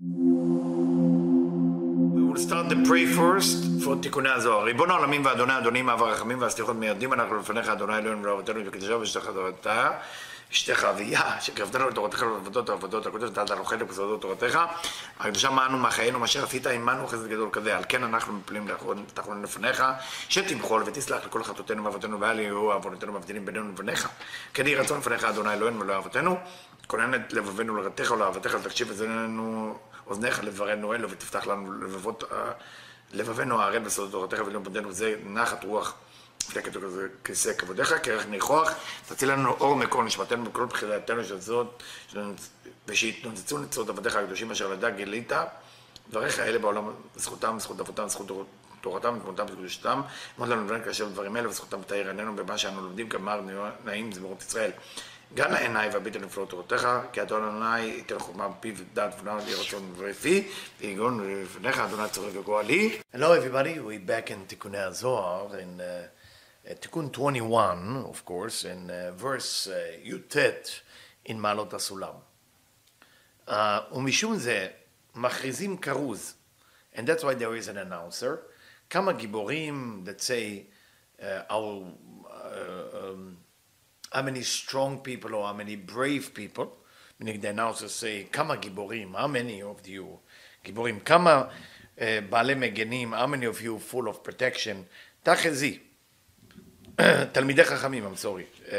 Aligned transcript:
will 0.00 0.06
start 2.36 2.68
the 2.68 2.76
pray 2.86 3.04
first 3.04 3.84
for 3.84 3.96
תיקוני 4.02 4.28
הזוהר. 4.28 4.64
ריבון 4.64 4.90
העולמים 4.90 5.24
ואדוני 5.24 5.58
אדונים 5.58 5.88
אב 5.88 6.02
הרחמים 6.02 6.40
והסליחות 6.40 6.76
מיידים 6.76 7.12
אנחנו 7.12 7.38
לפניך 7.38 7.68
אדוני 7.68 7.98
אלוהינו 7.98 8.22
ולאבותינו 8.22 8.60
וקדושה 8.66 8.96
ושתך 8.96 9.30
תורתה 9.34 9.90
אשתך 10.52 10.84
אביה 10.84 11.40
שקרבתנו 11.40 11.88
לתורתך 11.88 12.22
ולעבודות 12.22 12.68
העבודות 12.68 13.06
הקודש 13.06 13.28
ודעת 13.28 13.50
הנוכל 13.50 13.82
ובסודות 13.82 14.20
תורתך. 14.20 14.58
הקדושה 15.20 15.50
מענו 15.50 15.78
מחיינו 15.78 16.18
מאשר 16.18 16.44
עשית 16.44 16.66
עמנו 16.66 17.06
חסד 17.06 17.26
גדול 17.26 17.48
כזה. 17.52 17.76
על 17.76 17.84
כן 17.88 18.04
אנחנו 18.04 18.32
מפלים 18.32 18.68
תחרון 19.14 19.42
לפניך 19.42 19.84
שתמחול 20.28 20.82
ותסלח 20.86 21.26
לכל 21.26 21.44
חטאותינו 21.44 21.84
ואבותינו 21.84 22.20
ואל 22.20 22.38
יהיו 22.38 22.72
עוונותינו 22.72 23.12
מבדילים 23.12 23.44
בינינו 23.44 23.68
לבניך. 23.68 24.08
כן 24.54 24.66
יהי 24.66 24.76
רצון 24.76 24.98
לפניך 24.98 25.24
אדוני 25.24 25.52
אלוהינו 25.52 25.80
ולא 25.80 25.98
אבותינו 25.98 26.36
כונן 26.88 27.14
את 27.14 27.32
לבבינו 27.32 27.76
לרתך 27.76 28.10
ולאהבתך 28.10 28.56
ותקשיב 28.60 28.90
אזנינו 28.90 29.78
אוזניך 30.08 30.44
לדברנו 30.44 30.94
אלו 30.94 31.10
ותפתח 31.10 31.46
לנו 31.46 31.72
לבבות 31.72 32.24
לבבינו 33.12 33.60
הערל 33.60 33.78
בסודות 33.78 34.10
תורתך 34.10 34.46
ולמודנו 34.46 34.92
זה 34.92 35.14
נחת 35.24 35.64
רוח. 35.64 35.94
לפני 36.48 36.62
כתוב 36.62 36.84
כזה 36.84 37.08
כיסא 37.24 37.52
כבודיך, 37.52 37.94
כרך 38.02 38.26
ניחוח, 38.26 38.72
תציל 39.08 39.32
לנו 39.32 39.50
אור 39.50 39.76
מקור 39.76 40.02
נשמתנו 40.02 40.44
בכל 40.44 40.64
בחילתנו 40.64 41.24
של 41.24 41.40
זאת, 41.40 41.82
ושיתנוצצו 42.88 43.58
נצרות 43.58 43.88
עבדיך 43.88 44.16
הקדושים 44.16 44.50
אשר 44.50 44.68
לדע 44.68 44.90
גילית, 44.90 45.32
דבריך 46.10 46.38
אלה 46.40 46.58
בעולם, 46.58 46.90
זכותם, 47.16 47.56
זכות 47.58 47.80
אבותם, 47.80 48.08
זכות 48.08 48.26
תורתם 48.80 49.16
ותמותם 49.18 49.44
וקדושתם, 49.52 50.00
אמרת 50.38 50.48
לנו 50.48 50.64
דברים 50.64 50.82
כאשר 50.82 51.08
דברים 51.08 51.36
אלה 51.36 51.48
וזכותם 51.48 51.82
תאיר 51.82 52.08
עינינו 52.08 52.36
במה 52.36 52.58
שאנו 52.58 52.82
לומדים 52.82 53.08
גמר 53.08 53.40
נעים 53.84 54.12
זמירות 54.12 54.42
ישראל. 54.42 54.70
גם 55.34 55.52
לעיניי 55.52 55.88
והביטו 55.88 56.18
נפלאות 56.18 56.50
תורתך, 56.50 56.88
כי 57.12 57.22
אדון 57.22 57.44
אדוני 57.44 57.80
ייתן 57.80 58.18
חוכמה 58.18 58.48
בפיו 58.48 58.74
ודעת 58.76 59.14
ונעל 59.20 59.44
לי 59.44 59.54
רצון 59.54 59.94
ורפי, 59.96 60.48
ויגון 60.80 61.42
לפניך 61.42 61.78
אדוני 61.78 62.08
צורך 62.08 62.36
וגואלי. 62.36 63.00
Hello 63.14 63.18
everybody, 63.18 63.78
we 63.78 64.08
back 64.08 64.30
in 64.30 64.46
תיקוני 64.46 64.78
הזוהר, 64.78 65.48
in 65.52 65.80
uh, 66.70 66.74
תיקון 66.74 67.08
21, 67.12 67.78
of 68.10 68.28
course, 68.28 68.64
in 68.64 68.90
uh, 68.90 69.22
verse 69.22 69.68
uh, 69.68 70.08
י"ט 70.08 70.36
in 71.28 71.32
מעלות 71.36 71.74
הסולם. 71.74 72.14
Uh, 73.48 73.52
ומשום 73.92 74.36
זה 74.36 74.68
מכריזים 75.14 75.76
כרוז, 75.76 76.34
and 76.94 77.00
that's 77.00 77.22
why 77.22 77.34
there 77.34 77.54
is 77.62 77.68
an 77.68 77.76
announcer, 77.76 78.36
כמה 78.90 79.12
גיבורים, 79.12 80.04
let's 80.06 80.24
say, 80.24 80.66
uh, 81.20 81.24
our, 81.50 81.84
uh, 82.26 82.96
um, 82.96 83.37
how 84.12 84.22
many 84.22 84.42
strong 84.42 84.98
people 84.98 85.34
or 85.34 85.46
how 85.46 85.52
many 85.52 85.76
brave 85.76 86.32
people, 86.34 86.66
meaning 87.18 87.40
the 87.40 87.48
announcer 87.48 87.88
say, 87.88 88.28
כמה 88.32 88.56
גיבורים, 88.56 89.14
how 89.14 89.26
many 89.26 89.62
of 89.62 89.86
you 89.86 90.18
גיבורים, 90.64 91.00
כמה 91.00 91.44
uh, 91.96 92.00
בעלי 92.30 92.54
מגנים, 92.54 93.14
how 93.14 93.26
many 93.26 93.44
of 93.44 93.62
you 93.62 93.78
full 93.92 94.08
of 94.08 94.22
protection, 94.22 94.84
תחזי. 95.22 95.78
תלמידי 97.32 97.64
חכמים, 97.64 98.06
I'm 98.06 98.16
sorry, 98.16 98.66
uh, 98.66 98.72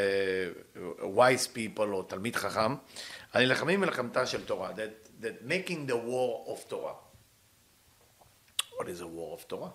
wise 1.04 1.48
people 1.56 1.92
או 1.92 2.04
תלמיד 2.04 2.36
חכם, 2.36 2.76
הנלחמים 3.34 3.80
מלחמתה 3.80 4.26
של 4.26 4.46
תורה, 4.46 4.72
that, 4.72 5.24
that 5.24 5.48
making 5.48 5.90
the 5.90 5.96
war 5.96 6.46
of 6.48 6.70
Torah. 6.70 6.96
What 8.78 8.90
is 8.90 9.02
a 9.02 9.08
war 9.08 9.38
of 9.38 9.48
Torah? 9.48 9.72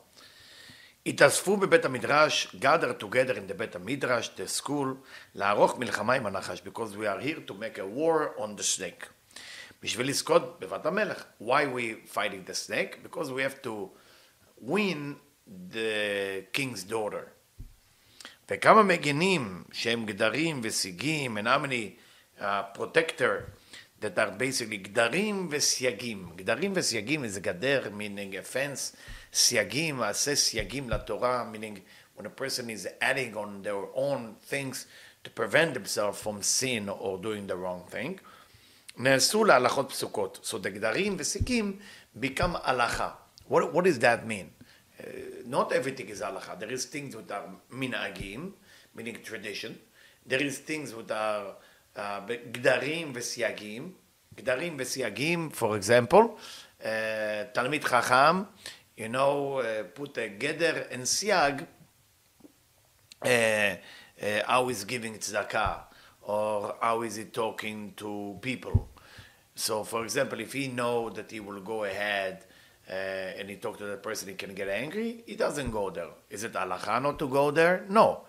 התאספו 1.07 1.57
בבית 1.57 1.85
המדרש, 1.85 2.57
gather 2.61 3.03
together 3.03 3.35
in 3.35 3.51
the 3.51 3.55
בית 3.57 3.77
המדרש, 3.77 4.31
the 4.37 4.63
school, 4.63 4.87
לערוך 5.35 5.79
מלחמה 5.79 6.15
עם 6.15 6.27
הנחש, 6.27 6.63
because 6.65 6.97
we 6.97 7.07
are 7.07 7.21
here 7.21 7.51
to 7.51 7.55
make 7.55 7.79
a 7.79 7.99
war 7.99 8.41
on 8.41 8.61
the 8.61 8.79
snake. 8.79 9.07
בשביל 9.83 10.09
לזכות 10.09 10.61
בבת 10.61 10.87
המלך. 10.87 11.25
Why 11.41 11.67
we 11.77 12.15
fighting 12.15 12.51
the 12.51 12.55
snake? 12.69 13.07
Because 13.07 13.29
we 13.31 13.43
have 13.43 13.63
to 13.63 13.91
win 14.61 15.17
the 15.73 16.43
king's 16.53 16.91
daughter. 16.91 17.29
וכמה 18.51 18.83
מגינים 18.83 19.65
שהם 19.73 20.07
גדרים 20.07 20.61
וסיגים, 20.63 21.39
and 21.39 21.47
how 21.47 21.59
many 21.67 21.97
uh, 22.41 22.45
protector 22.79 23.51
that 24.04 24.18
are 24.18 24.32
basically 24.38 24.78
גדרים 24.78 25.48
וסייגים. 25.52 26.30
גדרים 26.36 26.72
וסייגים 26.76 27.28
זה 27.28 27.40
גדר, 27.40 27.84
meaning 27.98 28.34
a 28.34 28.54
fence, 28.54 28.96
סייגים, 29.34 29.96
מעשה 29.98 30.36
סייגים 30.36 30.90
לתורה, 30.90 31.52
meaning 31.54 31.80
when 32.18 32.26
a 32.26 32.42
person 32.42 32.70
is 32.70 32.88
adding 33.02 33.36
on 33.36 33.64
their 33.64 33.86
own 33.96 34.36
things 34.50 34.86
to 35.24 35.30
prevent 35.30 35.74
themselves 35.74 36.22
from 36.22 36.42
sin 36.42 36.90
or 36.90 37.18
doing 37.18 37.48
the 37.48 37.56
wrong 37.56 37.84
thing, 37.92 38.20
נעשו 38.98 39.46
להלכות 39.46 39.90
פסוקות. 39.90 40.40
So 40.44 40.58
the 40.58 40.70
גדרים 40.70 41.16
וסיגים 41.18 41.80
become 42.20 42.56
הלכה. 42.64 43.10
What, 43.50 43.74
what 43.74 43.84
does 43.84 44.00
that 44.00 44.28
mean? 44.28 44.50
not 45.46 45.72
everything 45.72 46.10
is 46.10 46.22
halacha. 46.22 46.60
There 46.60 46.72
is 46.72 46.86
things 46.86 47.16
that 47.16 47.32
are 47.32 47.50
minagim, 47.74 48.52
meaning 48.96 49.18
tradition. 49.24 49.80
There 50.26 50.42
is 50.42 50.60
things 50.60 50.94
that 50.94 51.12
are 51.12 51.56
uh, 51.97 52.21
v'siagim. 52.27 53.93
Gdarim 54.37 54.77
v'siagim, 54.77 55.53
for 55.53 55.77
example, 55.77 56.37
uh, 56.85 56.89
Talmid 57.55 57.89
Chacham, 57.89 58.49
you 58.97 59.09
know, 59.09 59.59
uh, 59.59 59.85
put 59.85 60.19
a 60.19 60.29
geder 60.29 60.93
and 60.93 61.03
siag, 61.03 61.67
uh, 63.25 63.29
uh, 63.29 63.77
how 64.47 64.69
is 64.69 64.85
giving 64.85 65.15
tzedakah, 65.19 65.81
or 66.23 66.77
how 66.81 67.03
is 67.03 67.17
he 67.17 67.25
talking 67.25 67.93
to 67.97 68.39
people. 68.41 68.89
So, 69.55 69.85
for 69.85 70.03
example, 70.03 70.41
if 70.41 70.53
he 70.53 70.69
know 70.69 71.11
that 71.11 71.31
he 71.31 71.39
will 71.39 71.61
go 71.61 71.85
ahead 71.85 72.45
uh, 72.91 72.93
and 72.93 73.49
he 73.49 73.57
talk 73.57 73.79
to 73.79 73.87
that 73.87 74.03
person, 74.03 74.29
he 74.29 74.35
can 74.35 74.53
get 74.55 74.69
angry. 74.69 75.23
He 75.27 75.37
doesn't 75.37 75.71
go 75.71 75.91
there. 75.91 76.09
Is 76.29 76.43
it 76.43 76.55
halacha 76.55 77.01
not 77.01 77.19
to 77.21 77.29
go 77.29 77.51
there? 77.53 77.85
No. 77.89 78.23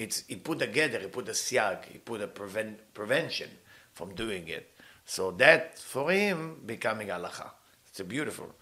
It's 0.00 0.24
he 0.28 0.36
put 0.36 0.62
a 0.62 0.66
gather, 0.66 0.98
he 0.98 1.08
put 1.08 1.28
a 1.28 1.32
siag, 1.32 1.84
he 1.84 1.98
put 1.98 2.22
a 2.22 2.26
prevent, 2.26 2.94
prevention 2.94 3.50
from 3.92 4.14
doing 4.14 4.48
it. 4.48 4.72
So 5.04 5.30
that 5.32 5.78
for 5.78 6.10
him 6.10 6.62
becoming 6.64 7.08
halacha. 7.08 7.50
It's 7.86 8.00
a 8.00 8.04
beautiful. 8.04 8.54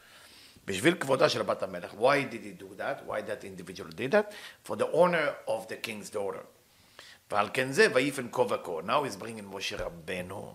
בשביל 0.66 0.94
כבודה 0.94 1.28
של 1.28 1.42
בת 1.42 1.62
המלך. 1.62 1.94
Why 1.94 2.24
did 2.24 2.42
he 2.42 2.52
do 2.60 2.74
that? 2.76 3.06
Why 3.06 3.22
that 3.22 3.44
individual 3.44 3.88
did 3.90 4.10
that? 4.10 4.32
For 4.64 4.76
the 4.76 4.90
honor 4.92 5.36
of 5.46 5.68
the 5.68 5.76
king's 5.76 6.10
daughter. 6.10 6.44
ועל 7.30 7.48
כן 7.54 7.72
זה, 7.72 7.86
ויפן 7.94 8.28
כה 8.32 8.42
וכה. 8.42 8.82
Now 8.82 9.04
he's 9.04 9.16
bringing 9.22 9.54
משה 9.54 9.76
רבנו. 9.76 10.54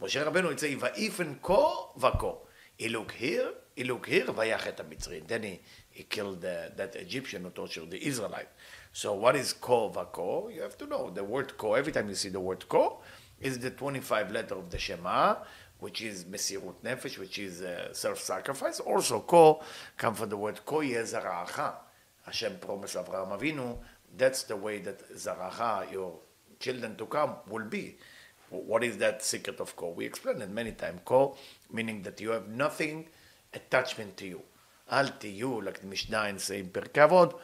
משה 0.00 0.22
רבנו 0.22 0.52
יצא, 0.52 0.66
ויפן 0.80 1.34
כה 1.42 1.74
וכה. 1.96 2.32
He 2.78 2.88
look 2.88 3.12
here, 3.20 3.50
he 3.76 3.82
look 3.82 4.06
here, 4.06 4.30
vayachet 4.32 4.80
המצרי. 4.80 5.22
Then 5.26 5.42
he, 5.42 5.60
he 5.90 6.04
killed 6.04 6.40
the, 6.40 6.72
that 6.76 6.94
Egyptian 6.94 7.42
who 7.42 7.50
tortured 7.50 7.90
the 7.90 8.06
Israelite. 8.06 8.48
So 8.92 9.14
what 9.14 9.36
is 9.36 9.52
ko 9.52 9.90
vako? 9.90 10.54
You 10.54 10.62
have 10.62 10.76
to 10.78 10.86
know 10.86 11.10
the 11.10 11.24
word 11.24 11.56
ko. 11.56 11.74
Every 11.74 11.92
time 11.92 12.08
you 12.08 12.14
see 12.14 12.28
the 12.28 12.40
word 12.40 12.68
ko, 12.68 13.00
is 13.40 13.58
the 13.58 13.70
25 13.70 14.32
letter 14.32 14.54
of 14.54 14.70
the 14.70 14.78
Shema, 14.78 15.36
which 15.78 16.02
is 16.02 16.24
Mesirut 16.24 16.74
Nefesh, 16.84 17.18
which 17.18 17.38
is 17.38 17.62
uh, 17.62 17.92
self-sacrifice. 17.92 18.80
Also, 18.80 19.20
Ko 19.20 19.62
come 19.96 20.14
from 20.14 20.28
the 20.28 20.36
word 20.36 20.64
Ko 20.66 20.76
yezaracha. 20.80 21.74
Hashem 22.26 22.58
promised 22.58 22.96
Avraham 22.96 23.38
Avinu. 23.38 23.78
That's 24.16 24.42
the 24.42 24.56
way 24.56 24.78
that 24.80 25.10
Zaracha, 25.14 25.90
your 25.90 26.18
children 26.58 26.96
to 26.96 27.06
come, 27.06 27.36
will 27.48 27.64
be. 27.64 27.96
What 28.50 28.84
is 28.84 28.98
that 28.98 29.22
secret 29.22 29.60
of 29.60 29.74
Ko? 29.76 29.90
We 29.90 30.04
explained 30.04 30.42
it 30.42 30.50
many 30.50 30.72
times. 30.72 31.00
Ko, 31.04 31.36
meaning 31.72 32.02
that 32.02 32.20
you 32.20 32.30
have 32.30 32.48
nothing 32.48 33.06
attachment 33.54 34.16
to 34.18 34.26
you. 34.26 34.42
Al 34.90 35.06
tiyu, 35.06 35.64
like 35.64 35.80
the 35.80 35.86
Mishnah 35.86 36.24
in 36.26 36.36
Perkavod, 36.36 37.38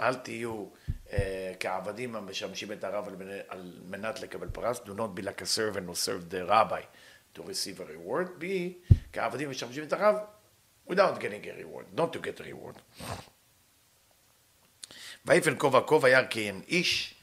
אל 0.00 0.14
תהיו 0.14 0.66
uh, 1.06 1.12
כעבדים 1.60 2.16
המשמשים 2.16 2.72
את 2.72 2.84
הרב 2.84 3.08
על 3.48 3.72
מנת 3.88 4.20
לקבל 4.20 4.48
פרס, 4.50 4.78
do 4.78 4.90
not 4.90 5.18
be 5.18 5.22
like 5.22 5.42
a 5.42 5.46
servant 5.46 5.86
who 5.86 5.94
serve 5.94 6.30
the 6.30 6.46
rabbi 6.48 6.82
to 7.34 7.42
receive 7.42 7.80
a 7.80 7.84
reward, 7.84 8.28
be 8.40 8.92
כעבדים 9.12 9.48
המשמשים 9.48 9.84
את 9.84 9.92
הרב 9.92 10.16
without 10.90 11.20
getting 11.20 11.44
a 11.46 11.62
reward, 11.62 11.86
not 11.94 12.12
to 12.12 12.18
get 12.18 12.40
a 12.40 12.44
reward. 12.44 12.78
ויפן 15.26 15.54
כובע 15.58 15.80
כובע 15.80 16.08
ירא 16.08 16.26
כי 16.26 16.46
אין 16.46 16.62
איש, 16.68 17.14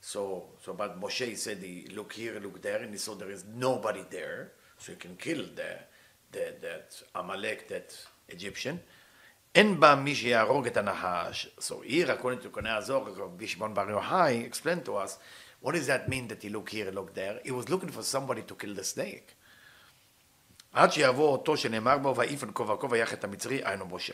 so, 0.00 0.44
so 0.64 0.72
but 0.72 0.98
Moshe 0.98 1.36
said, 1.36 1.58
he 1.58 1.86
look 1.94 2.12
here, 2.14 2.40
look 2.40 2.62
there, 2.62 2.82
and 2.82 2.92
he 2.92 2.98
saw 2.98 3.14
there 3.14 3.30
is 3.30 3.44
nobody 3.54 4.04
there, 4.10 4.52
so 4.78 4.92
you 4.92 4.98
can 4.98 5.16
kill 5.16 5.44
the, 5.54 5.78
the, 6.32 6.54
that 6.62 7.02
Amalek, 7.14 7.68
that 7.68 7.94
Egyptian. 8.28 8.80
אין 9.55 9.79
בה 9.79 9.95
מי 9.95 10.15
שיהרוג 10.15 10.67
את 10.67 10.77
הנחש. 10.77 11.47
So 11.59 11.73
here, 11.83 12.09
according 12.09 12.43
to 12.45 12.49
קונה 12.51 12.77
הזוהר, 12.77 13.29
Bishmon 13.39 13.73
Bar 13.73 13.87
Yochai 13.87 14.45
explained 14.45 14.85
to 14.85 14.95
us, 14.95 15.17
what 15.61 15.73
does 15.73 15.87
that 15.87 16.09
mean 16.09 16.27
that 16.27 16.41
he 16.43 16.49
look 16.49 16.69
here, 16.69 16.91
look 16.91 17.13
there? 17.13 17.39
He 17.43 17.51
was 17.51 17.69
looking 17.69 17.89
for 17.89 18.03
somebody 18.03 18.41
to 18.41 18.55
kill 18.55 18.73
the 18.73 18.83
snake. 18.83 19.33
עד 20.73 20.91
שיבוא 20.91 21.31
אותו 21.31 21.57
שנאמר 21.57 21.97
בו, 21.97 22.15
ויפן 22.15 22.47
כה 22.53 22.63
וכה 22.63 22.87
ויח 22.89 23.13
את 23.13 23.23
המצרי, 23.23 23.61
היינו 23.65 23.85
משה. 23.85 24.13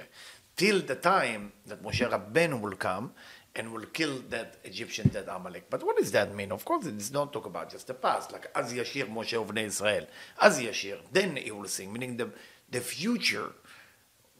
Till 0.58 0.82
the 0.88 0.96
time 1.04 1.52
that 1.68 1.82
Moshe 1.84 2.08
Rabbeinu 2.08 2.62
will 2.62 2.76
come 2.76 3.14
and 3.56 3.74
will 3.74 3.86
kill 3.94 4.22
that 4.30 4.58
Egyptian, 4.64 5.10
that 5.14 5.28
Amalek. 5.28 5.70
But 5.70 5.84
what 5.84 5.98
does 5.98 6.12
that 6.12 6.36
mean? 6.36 6.52
Of 6.52 6.64
course, 6.66 6.86
it 6.86 6.98
does 6.98 7.12
not 7.12 7.34
talk 7.34 7.46
about 7.46 7.70
just 7.72 7.88
the 7.88 7.94
past, 7.94 8.32
like 8.32 8.50
Az 8.56 8.72
Yashir 8.74 9.08
Moshe 9.12 9.34
of 9.42 9.58
Israel. 9.58 10.06
Az 10.40 10.60
Yashir, 10.60 11.00
then 11.12 11.36
he 11.36 11.52
will 11.52 11.68
sing, 11.68 11.92
meaning 11.92 12.18
the, 12.18 12.30
the 12.70 12.80
future, 12.80 13.50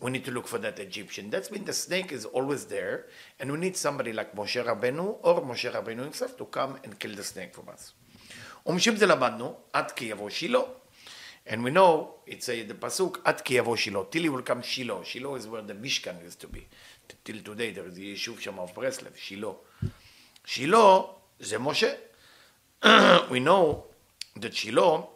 we 0.02 0.10
need 0.10 0.26
to 0.26 0.32
look 0.32 0.48
for 0.48 0.58
that 0.58 0.80
Egyptian. 0.80 1.30
That's 1.30 1.52
mean 1.52 1.64
the 1.64 1.74
snake 1.74 2.12
is 2.12 2.26
always 2.26 2.66
there, 2.66 3.06
and 3.40 3.52
we 3.52 3.58
need 3.60 3.78
somebody 3.78 4.12
like 4.12 4.36
Moshe 4.36 4.64
Rabbeinu 4.64 5.18
or 5.22 5.42
Moshe 5.42 5.72
Rabbeinu 5.72 6.04
himself 6.04 6.36
to 6.38 6.46
come 6.46 6.78
and 6.84 6.98
kill 7.00 7.16
the 7.16 7.24
snake 7.24 7.54
from 7.54 7.70
us. 7.70 7.94
ומשום 8.66 8.96
זה 8.96 9.06
למדנו, 9.06 9.56
עד 9.74 9.92
כי 9.92 10.06
יבוא 10.06 10.30
שילה. 10.30 10.60
And 11.48 11.64
we 11.64 11.72
know, 11.72 12.14
it's 12.28 12.50
a, 12.50 12.64
the 12.64 12.74
pasuk, 12.74 13.18
עד 13.24 13.42
כי 13.42 13.54
יבוא 13.54 13.76
שילה. 13.76 14.00
Till 14.12 14.24
he 14.24 14.30
will 14.30 14.44
come 14.44 14.62
Shiloh. 14.62 15.04
Shiloh 15.04 15.36
is 15.36 15.48
where 15.48 15.62
the 15.62 15.74
Mishkan 15.74 16.24
used 16.24 16.40
to 16.42 16.48
be. 16.48 16.68
Till 17.24 17.42
today 17.42 17.72
there 17.72 17.88
is 17.88 17.98
a 17.98 18.02
יישוב 18.02 18.40
שם 18.40 18.60
of 18.60 18.74
Breslev, 18.74 19.16
Shiloh. 19.16 19.56
Shiloh 20.46 21.16
זה 21.40 21.58
משה. 21.60 21.94
we 23.30 23.40
know 23.40 23.84
that 24.36 24.54
Shiloh 24.54 25.10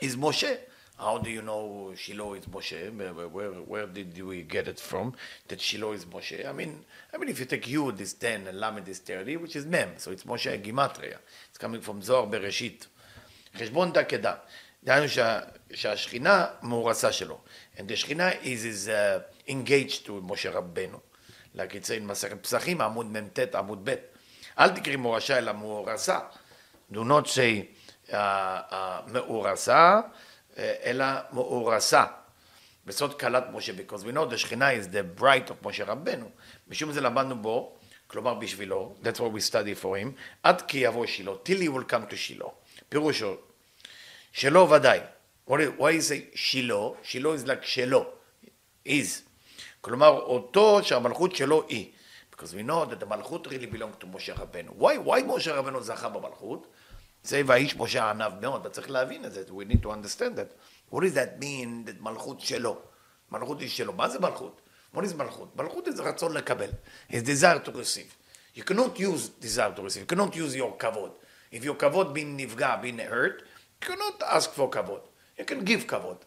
is 0.00 0.16
Moshe. 0.16 0.58
How 0.97 1.17
do 1.17 1.29
you 1.29 1.41
know 1.41 1.91
Shiloh 1.95 2.35
is 2.35 2.45
Moshe? 2.45 3.31
Where, 3.31 3.49
where, 3.49 3.87
did 3.87 4.21
we 4.23 4.43
get 4.43 4.67
it 4.67 4.79
from? 4.79 5.13
That 5.47 5.59
Shiloh 5.59 5.93
is 5.93 6.05
Moshe. 6.05 6.47
I 6.47 6.51
mean, 6.51 6.85
I 7.13 7.17
mean, 7.17 7.29
if 7.29 7.39
you 7.39 7.45
take 7.45 7.65
Yud 7.65 7.99
is 7.99 8.13
ten 8.13 8.47
and 8.47 8.59
Lamed 8.59 8.87
is 8.87 8.99
thirty, 8.99 9.35
which 9.37 9.55
is 9.55 9.65
Mem, 9.65 9.89
so 9.97 10.11
it's 10.11 10.23
Moshe 10.23 10.63
Gimatria. 10.63 11.17
It's 11.49 11.57
coming 11.57 11.81
from 11.81 12.01
Zohar 12.01 12.27
Bereshit. 12.27 12.87
חשבון 13.55 13.91
דקדה. 13.93 14.33
דהיינו 14.83 15.09
שה, 15.09 15.39
שהשכינה 15.73 16.45
מאורסה 16.63 17.11
שלו. 17.11 17.39
And 17.77 17.81
the 17.81 17.95
שכינה 17.95 18.31
is, 18.31 18.65
is 18.65 18.87
uh, 18.87 19.21
engaged 19.49 20.05
to 20.05 20.11
משה 20.23 20.51
רבנו. 20.51 20.99
like 21.55 21.75
it's 21.75 21.89
in 21.89 22.01
מסכת 22.03 22.43
פסחים, 22.43 22.81
עמוד 22.81 23.05
מ"ט, 23.05 23.55
עמוד 23.55 23.89
ב'. 23.89 23.95
אל 24.59 24.69
תקראי 24.69 24.95
מורשה 24.95 25.37
אלא 25.37 25.51
מאורסה. 25.51 26.19
Do 26.93 26.95
not 26.95 27.27
say 27.27 27.67
uh, 28.09 28.13
uh, 28.13 28.73
מאורסה. 29.07 30.01
אלא 30.57 31.05
מאורסה. 31.31 32.05
בסוד 32.85 33.19
כלת 33.19 33.43
משה, 33.53 33.73
because 33.73 34.03
we 34.03 34.15
know 34.15 34.33
the 34.33 34.37
שכינה 34.37 34.73
is 34.73 34.85
the 34.85 35.21
bright 35.21 35.49
of 35.49 35.67
משה 35.67 35.83
רבנו, 35.83 36.29
משום 36.67 36.91
זה 36.91 37.01
למדנו 37.01 37.41
בו, 37.41 37.75
כלומר 38.07 38.33
בשבילו, 38.33 38.95
that's 39.03 39.17
what 39.17 39.33
we 39.35 39.51
study 39.51 39.83
for 39.83 39.85
him, 39.85 40.07
עד 40.43 40.61
כי 40.61 40.77
יבוא 40.77 41.05
שילה, 41.05 41.31
till 41.31 41.59
he 41.61 41.75
will 41.75 41.91
come 41.91 42.11
to 42.11 42.15
שילה. 42.15 42.45
פירושו, 42.89 43.35
שלו 44.31 44.69
ודאי. 44.69 44.99
Why 45.49 45.51
is 45.79 46.11
it 46.11 46.35
שילה? 46.35 46.89
שילה 47.03 47.29
is 47.35 47.47
like 47.47 47.65
שלו, 47.65 48.05
is. 48.87 49.21
כלומר, 49.81 50.09
אותו 50.09 50.83
שהמלכות 50.83 51.35
שלו 51.35 51.63
היא. 51.67 51.91
Because 52.31 52.53
we 52.53 52.63
know 52.63 52.85
really 53.47 53.67
belong 53.67 54.03
to 54.03 54.05
משה 54.13 54.33
רבנו. 54.33 54.71
Why, 54.79 55.07
why 55.07 55.23
משה 55.25 55.55
רבנו 55.55 55.83
זכה 55.83 56.09
במלכות? 56.09 56.67
זה 57.22 57.42
והאיש 57.46 57.76
משה 57.76 58.10
ענב 58.10 58.32
מאוד, 58.40 58.60
אתה 58.60 58.70
צריך 58.70 58.90
להבין 58.90 59.24
את 59.24 59.32
זה, 59.32 59.42
we 59.48 59.72
need 59.72 59.82
to 59.82 59.88
understand 59.88 60.36
that. 60.36 60.54
What 60.90 61.00
does 61.00 61.14
that 61.14 61.42
mean, 61.42 61.88
that 61.88 62.02
מלכות 62.02 62.40
שלו? 62.40 62.78
מלכות 63.30 63.60
היא 63.60 63.68
שלו, 63.68 63.92
מה 63.92 64.08
זה 64.08 64.18
מלכות? 64.18 64.60
What 64.94 64.98
is 64.98 65.14
מלכות? 65.16 65.56
מלכות 65.56 65.88
זה 65.90 66.02
רצון 66.02 66.32
לקבל, 66.32 66.70
is 67.10 67.14
desire 67.14 67.66
to 67.66 67.70
receive. 67.70 68.14
You 68.56 68.62
cannot 68.62 68.98
use 68.98 69.28
desire 69.40 69.72
to 69.76 69.82
receive, 69.82 70.02
you 70.02 70.16
cannot 70.16 70.34
use 70.34 70.56
your 70.56 70.78
כבוד. 70.78 71.10
If 71.52 71.64
your 71.64 71.74
כבוד 71.78 72.14
being 72.14 72.36
נפגע, 72.36 72.82
being 72.82 72.98
hurt, 72.98 73.42
you 73.82 73.88
cannot 73.88 74.22
ask 74.22 74.50
for 74.50 74.68
כבוד. 74.70 75.00
You 75.38 75.44
can 75.44 75.64
give 75.64 75.86
כבוד. 75.86 76.24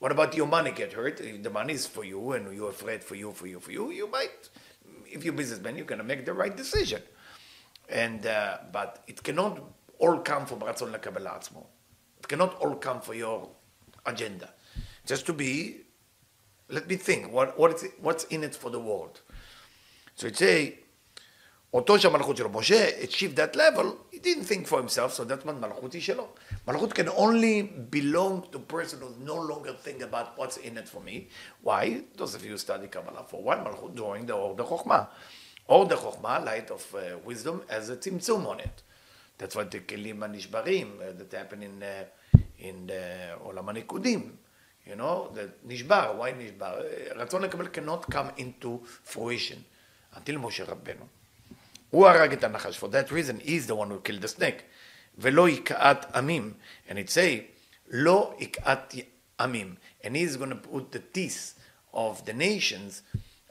What 0.00 0.12
about 0.12 0.34
your 0.34 0.46
money 0.46 0.70
get 0.70 0.92
hurt? 0.92 1.20
If 1.20 1.42
the 1.42 1.50
money 1.50 1.74
is 1.74 1.86
for 1.86 2.04
you 2.04 2.32
and 2.32 2.54
you're 2.54 2.70
afraid 2.70 3.02
for 3.02 3.16
you, 3.16 3.32
for 3.32 3.46
you, 3.48 3.58
for 3.58 3.72
you, 3.72 3.90
you 3.90 4.06
might, 4.06 4.48
if 5.06 5.24
you're 5.24 5.34
a 5.34 5.36
businessman, 5.36 5.76
you're 5.76 5.86
going 5.86 5.98
to 5.98 6.04
make 6.04 6.24
the 6.24 6.32
right 6.32 6.56
decision. 6.56 7.02
And, 7.88 8.24
uh, 8.24 8.58
but 8.70 9.02
it 9.08 9.20
cannot 9.24 9.60
all 10.02 10.18
come 10.24 10.46
from 10.46 10.62
רצון 10.64 10.92
לקבל 10.92 11.22
לעצמו. 11.22 11.66
It 12.20 12.28
cannot 12.28 12.54
all 12.60 12.74
come 12.74 13.00
for 13.00 13.14
your 13.14 13.48
agenda. 14.06 14.48
Just 15.06 15.26
to 15.26 15.32
be, 15.32 15.76
let 16.68 16.86
me 16.88 16.96
think, 16.96 17.32
what, 17.32 17.58
what 17.58 17.74
is 17.74 17.82
it, 17.84 17.92
what's 18.00 18.24
in 18.24 18.44
it 18.44 18.54
for 18.54 18.70
the 18.70 18.80
world? 18.80 19.20
So 20.14 20.26
it 20.26 20.36
say, 20.36 20.78
אותו 21.74 21.98
שהמלכות 21.98 22.36
שלו, 22.36 22.50
משה 22.50 22.88
achieved 23.02 23.36
that 23.36 23.56
level, 23.56 23.86
he 24.10 24.18
didn't 24.18 24.44
think 24.44 24.66
for 24.66 24.78
himself, 24.78 25.12
so 25.12 25.24
that 25.24 25.44
meant 25.44 25.60
מלכות 25.60 25.92
היא 25.92 26.02
שלו. 26.02 26.28
מלכות 26.66 26.92
can 26.92 27.08
only 27.08 27.62
belong 27.90 28.42
to 28.50 28.58
a 28.58 28.72
person 28.72 29.00
who 29.00 29.10
no 29.24 29.36
longer 29.36 29.72
think 29.84 30.02
about 30.02 30.36
what's 30.36 30.56
in 30.56 30.76
it 30.76 30.88
for 30.88 31.00
me. 31.00 31.28
Why? 31.62 32.02
Those 32.16 32.34
of 32.34 32.44
you 32.44 32.52
who 32.52 32.58
study 32.58 32.88
Kabbalah 32.88 33.24
for 33.28 33.42
one, 33.42 33.64
מלכות 33.64 33.94
drawing 33.94 34.26
the 34.26 34.32
אור 34.32 34.56
דחוכמה. 34.56 35.04
אור 35.68 35.88
דחוכמה, 35.88 36.44
light 36.44 36.70
of 36.70 36.94
uh, 36.94 36.98
wisdom, 37.24 37.62
has 37.68 37.90
a 37.90 37.96
צמצום 37.96 38.46
on 38.46 38.60
it. 38.60 38.82
That's 39.43 39.57
why 39.57 39.65
the 39.65 39.81
kelim 39.81 40.23
הנשברים 40.23 41.17
that 41.17 41.33
happen 41.33 41.63
in, 41.63 41.83
uh, 41.83 42.39
in 42.59 42.89
uh, 42.89 43.39
עולם 43.39 43.69
הניקודים. 43.69 44.35
You 44.87 44.95
know, 44.95 45.35
that 45.35 45.65
נשבר, 45.65 46.15
why 46.17 46.31
נשבר? 46.37 46.81
רצון 47.15 47.41
לקבל 47.41 47.67
cannot 47.67 48.09
come 48.09 48.39
into 48.39 48.85
fruition 49.03 49.57
until 50.15 50.37
משה 50.37 50.63
רבנו. 50.63 51.05
הוא 51.89 52.07
הרג 52.07 52.33
את 52.33 52.43
הנחש. 52.43 52.79
For 52.79 52.87
that 52.87 53.11
reason, 53.11 53.41
he 53.41 53.57
is 53.57 53.67
the 53.67 53.75
one 53.75 53.89
who 53.89 53.99
killed 53.99 54.21
the 54.21 54.27
snake. 54.27 54.63
ולא 55.17 55.49
יקעת 55.49 56.15
עמים. 56.15 56.53
And 56.87 56.93
it 56.93 57.09
say, 57.09 57.41
לא 57.89 58.35
יקעת 58.39 58.93
עמים. 59.39 59.75
And 60.03 60.15
he 60.15 60.23
is 60.23 60.37
going 60.37 60.51
to 60.51 60.55
put 60.55 60.93
the 60.93 60.99
teeth 60.99 61.55
of 61.93 62.23
the 62.25 62.33
nations, 62.33 63.01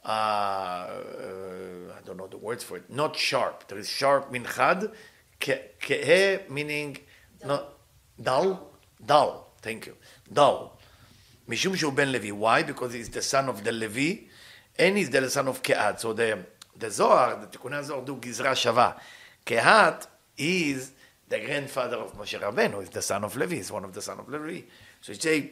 uh, 0.04 0.08
uh, 0.08 0.88
I 1.96 2.00
don't 2.06 2.16
know 2.16 2.28
the 2.28 2.38
words 2.38 2.64
for 2.64 2.78
it, 2.78 2.90
not 2.90 3.14
sharp. 3.14 3.68
There 3.68 3.78
is 3.78 3.88
sharp 3.90 4.32
min 4.32 4.44
כהה 5.41 6.49
meaning, 6.49 6.97
not, 7.43 7.73
dull, 8.21 8.71
dull, 9.05 9.53
thank 9.61 9.87
you, 9.87 9.93
dull. 10.33 10.77
משום 11.47 11.75
שהוא 11.75 11.93
בן 11.93 12.07
לוי. 12.07 12.31
Why? 12.31 12.63
Because 12.63 12.93
he's 12.93 13.09
the 13.09 13.21
son 13.21 13.49
of 13.49 13.63
the 13.63 13.71
Levi, 13.71 14.27
and 14.77 14.97
he's 14.97 15.09
the 15.09 15.29
son 15.29 15.47
of 15.47 15.63
Kehat. 15.63 15.99
So 15.99 16.13
the, 16.13 16.45
the 16.75 16.89
Zohar, 16.89 17.37
the 17.39 17.47
תיקוני 17.47 17.77
הזוהר 17.77 18.05
do 18.05 18.15
גזרה 18.19 18.55
שווה. 18.55 18.91
Kehat 19.45 20.07
is 20.37 20.91
the 21.29 21.39
grandfather 21.39 21.97
of 21.97 22.17
Moshe 22.17 22.39
Rabbeinu, 22.39 22.83
is 22.83 22.89
the 22.89 23.01
son 23.01 23.23
of 23.23 23.35
Levi, 23.35 23.55
is 23.55 23.71
one 23.71 23.85
of 23.85 23.93
the 23.93 24.01
son 24.01 24.19
of 24.19 24.27
Levi. 24.29 24.61
So 25.01 25.13
you 25.13 25.19
say, 25.19 25.51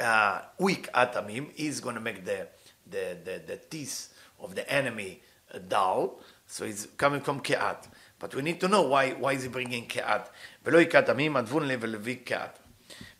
uh, 0.00 0.40
weak 0.58 0.92
atamim 0.92 1.50
is 1.56 1.80
going 1.80 1.94
to 1.94 2.00
make 2.00 2.24
the, 2.24 2.48
the, 2.90 3.16
the, 3.24 3.42
the 3.46 3.56
teeth 3.56 4.12
of 4.40 4.54
the 4.54 4.70
enemy 4.70 5.22
dull. 5.68 6.20
So 6.46 6.64
it's 6.64 6.86
coming 6.96 7.20
from 7.20 7.40
Kehat. 7.40 7.86
But 8.18 8.34
we 8.34 8.42
need 8.42 8.60
to 8.60 8.68
know 8.68 8.82
why, 8.82 9.10
why 9.10 9.32
is 9.32 9.42
he 9.42 9.48
bringing 9.48 9.88
Kehat. 9.88 10.28
ולא 10.64 10.78
יקעת 10.78 11.08
עמים, 11.08 11.36
עדבון 11.36 11.68
לב 11.68 11.78
ולוי 11.82 12.16
קהת. 12.16 12.58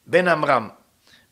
בן 0.06 0.28
עמרם, 0.28 0.68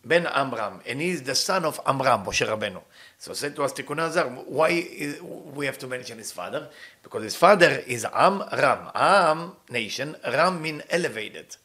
בן 0.05 0.27
עמרם, 0.27 0.79
and 0.85 1.01
he 1.01 1.11
is 1.11 1.23
the 1.23 1.35
son 1.35 1.65
of 1.65 1.81
Amram, 1.87 2.25
Moshe 2.25 2.47
Rabbeinu. 2.47 2.83
So 3.19 3.33
said 3.33 3.55
to 3.57 3.63
us 3.63 3.73
Tikkun 3.73 4.01
Azar, 4.01 4.25
why 4.29 4.71
is, 4.71 5.21
we 5.23 5.67
have 5.67 5.79
to 5.79 5.87
mention 5.87 6.19
his 6.19 6.33
father? 6.33 6.69
Because 7.03 7.23
his 7.23 7.37
father 7.37 7.83
is 7.87 8.07
Am 8.13 8.43
Ram. 8.53 8.91
Am, 8.95 9.53
nation, 9.69 10.17
Ram 10.25 10.63
mean 10.63 10.83
elevated. 10.91 11.57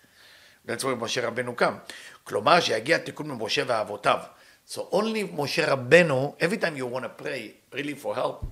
That's 0.65 0.84
why 0.84 0.94
Moshe 0.94 1.22
Rabbeinu 1.24 1.55
come. 1.55 1.82
כלומר, 2.24 2.60
שיגיע 2.60 2.98
תיקון 2.98 3.27
ממשה 3.27 3.63
ואבותיו. 3.67 4.20
So 4.65 4.88
only 4.91 5.24
Moshe 5.24 5.65
Rabbeinu, 5.65 6.36
every 6.39 6.58
time 6.58 6.75
you 6.75 6.88
want 6.88 7.05
to 7.05 7.10
pray 7.10 7.55
really 7.72 7.94
for 7.94 8.15
help, 8.15 8.46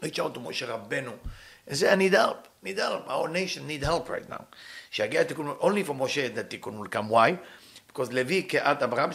reach 0.00 0.18
out 0.20 0.32
to 0.34 0.40
Moshe 0.40 0.66
Rabbeinu 0.66 1.12
I 1.69 1.73
say, 1.73 1.91
I 1.91 1.95
need 1.95 2.13
help, 2.13 2.47
need 2.61 2.77
help. 2.77 3.09
Our 3.09 3.27
nation 3.27 3.65
need 3.65 3.83
help 3.83 4.09
right 4.09 4.27
now. 4.29 4.45
Only 5.61 5.83
for 5.83 5.95
Moshe 5.95 6.33
that 6.35 6.49
tikkun 6.49 6.77
will 6.77 6.87
come. 6.87 7.09
Why? 7.09 7.39
Because 7.87 8.13
Levi 8.13 8.41
ke'at 8.43 8.83
Abraham 8.83 9.11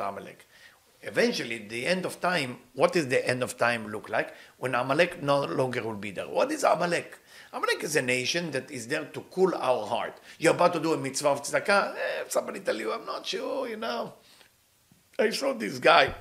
Amalek. 0.00 0.46
Eventually, 1.02 1.58
the 1.58 1.86
end 1.86 2.04
of 2.04 2.20
time, 2.20 2.58
what 2.74 2.96
is 2.96 3.06
the 3.06 3.26
end 3.28 3.42
of 3.42 3.56
time 3.56 3.86
look 3.92 4.08
like? 4.08 4.34
When 4.56 4.74
Amalek 4.74 5.22
no 5.22 5.44
longer 5.44 5.82
will 5.82 5.94
be 5.94 6.10
there. 6.10 6.26
What 6.26 6.50
is 6.50 6.64
Amalek? 6.64 7.18
Amalek 7.52 7.84
is 7.84 7.94
a 7.96 8.02
nation 8.02 8.50
that 8.50 8.70
is 8.70 8.88
there 8.88 9.04
to 9.04 9.20
cool 9.30 9.54
our 9.54 9.86
heart. 9.86 10.18
You're 10.38 10.54
about 10.54 10.72
to 10.72 10.80
do 10.80 10.94
a 10.94 10.96
mitzvah 10.96 11.28
of 11.28 11.42
tzedakah. 11.42 11.94
Eh, 11.94 12.24
somebody 12.28 12.60
tell 12.60 12.76
you, 12.76 12.92
I'm 12.92 13.06
not 13.06 13.24
sure, 13.24 13.68
you 13.68 13.76
know. 13.76 14.14
I 15.18 15.30
saw 15.30 15.52
this 15.52 15.78
guy 15.78 16.14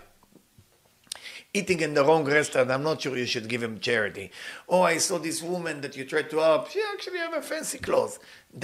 eating 1.57 1.79
in 1.87 1.91
the 1.97 2.03
wrong 2.07 2.23
restaurant. 2.39 2.69
I'm 2.75 2.83
not 2.89 3.01
sure 3.01 3.17
you 3.23 3.29
should 3.33 3.47
give 3.53 3.61
him 3.67 3.75
charity. 3.87 4.25
Oh, 4.73 4.83
I 4.93 4.97
saw 5.07 5.17
this 5.27 5.39
woman 5.53 5.75
that 5.83 5.93
you 5.97 6.03
tried 6.13 6.29
to 6.33 6.37
help. 6.47 6.63
She 6.73 6.81
actually 6.93 7.19
have 7.25 7.35
a 7.41 7.43
fancy 7.51 7.79
clothes. 7.87 8.15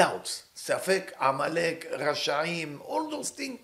Doubts. 0.01 0.31
ספק, 0.55 1.11
עמלק, 1.21 1.85
רשעים, 1.91 2.79
all 2.89 3.05
those 3.13 3.31
things. 3.39 3.57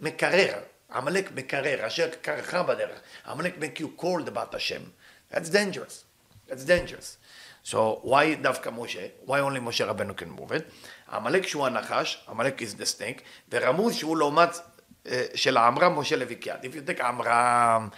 מקרר. 0.00 0.58
עמלק 0.92 1.32
מקרר, 1.32 1.86
אשר 1.86 2.08
קרך 2.22 2.54
בדרך. 2.54 3.00
עמלק 3.26 3.54
make 3.58 3.80
you 3.80 3.88
cold 4.02 4.28
about 4.28 4.52
Hashem. 4.52 4.82
That's 5.30 5.48
dangerous. 5.48 6.04
That's 6.48 6.64
dangerous. 6.64 7.16
So 7.64 8.00
why 8.02 8.34
דווקא 8.42 8.70
משה? 8.70 9.06
Why 9.26 9.40
only 9.40 9.60
משה 9.60 9.84
רבנו 9.84 10.14
can 10.16 10.40
move 10.40 10.52
it? 10.52 10.62
עמלק 11.12 11.46
שהוא 11.46 11.66
הנחש, 11.66 12.24
עמלק 12.28 12.62
is 12.62 12.74
the 12.80 12.84
snake, 12.84 13.20
ורמוז 13.52 13.94
שהוא 13.94 14.16
לעומת 14.16 14.50
של 15.34 15.56
עמרם, 15.56 15.98
משה 15.98 16.16
לוי 16.16 16.34
קיאט. 16.34 16.64
If 16.64 16.68
you 16.68 16.90
take 16.90 17.02
עמרם, 17.02 17.88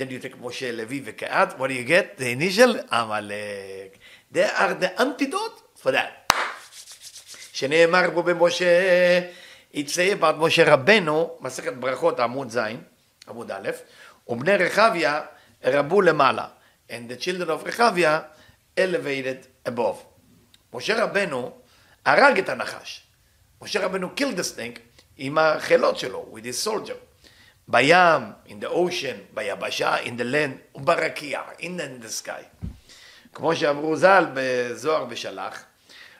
then 0.00 0.10
you 0.10 0.18
take 0.18 0.36
משה 0.40 0.72
לוי 0.72 1.02
וקיאט, 1.04 1.54
what 1.58 1.68
do 1.68 1.72
you 1.72 1.88
get? 1.88 2.20
The 2.20 2.40
initial 2.40 2.94
עמלק. 2.94 3.98
They 4.32 4.46
are 4.58 4.74
the 4.80 5.00
antidote 5.00 5.82
for 5.82 5.92
that. 5.92 6.34
שנאמר 7.52 8.10
בו 8.10 8.22
במשה, 8.22 9.20
It 9.74 9.88
say 9.88 10.20
about 10.20 10.36
משה 10.38 10.74
רבנו, 10.74 11.36
מסכת 11.40 11.72
ברכות 11.72 12.20
עמוד 12.20 12.50
ז', 12.50 12.58
עמוד 13.28 13.50
א', 13.50 13.70
ובני 14.28 14.56
רחביה 14.56 15.20
רבו 15.64 16.00
למעלה, 16.00 16.48
and 16.88 16.92
the 16.92 17.22
children 17.22 17.48
of 17.48 17.66
רחביה 17.68 18.20
elevated 18.80 19.68
above. 19.68 19.96
משה 20.74 21.04
רבנו 21.04 21.52
הרג 22.04 22.38
את 22.38 22.48
הנחש. 22.48 23.02
משה 23.62 23.84
רבנו 23.84 24.08
killed 24.16 24.38
the 24.38 24.56
snake 24.56 24.78
עם 25.18 25.38
החילות 25.38 25.98
שלו, 25.98 26.34
with 26.34 26.44
his 26.44 26.68
soldier. 26.68 27.09
בים, 27.70 28.22
in 28.46 28.64
the 28.64 28.68
ocean, 28.68 29.34
ביבשה, 29.34 29.96
in 30.04 30.20
the 30.20 30.24
land, 30.24 30.78
וברקיע, 30.78 31.40
in 31.60 32.04
the 32.04 32.24
sky. 32.24 32.66
כמו 33.34 33.56
שאמרו 33.56 33.96
ז"ל 33.96 34.24
בזוהר 34.34 35.06
ושלח, 35.08 35.64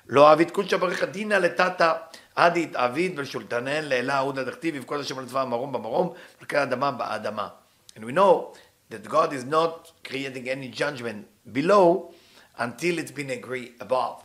לא 0.08 0.32
אביד 0.32 0.50
קודשא 0.50 0.76
בריך 0.76 1.04
דינא 1.04 1.34
לטאטא 1.34 1.92
עדית 2.36 2.76
אביד 2.76 3.18
ולשולטנן 3.18 3.84
לאלה 3.84 4.18
עודה 4.18 4.44
דכתיב 4.44 4.74
וכל 4.82 5.00
השם 5.00 5.18
על 5.18 5.26
צבא 5.26 5.40
המרום 5.40 5.72
במרום 5.72 6.12
ולכן 6.40 6.58
אדמה 6.58 6.90
באדמה. 6.90 7.48
And 7.96 8.04
we 8.04 8.12
know 8.12 8.54
that 8.90 9.08
God 9.08 9.32
is 9.32 9.44
not 9.44 9.92
creating 10.04 10.48
any 10.48 10.68
judgment 10.68 11.26
below 11.52 12.12
until 12.58 12.98
it's 12.98 13.10
been 13.10 13.30
agreed 13.30 13.82
above. 13.82 14.24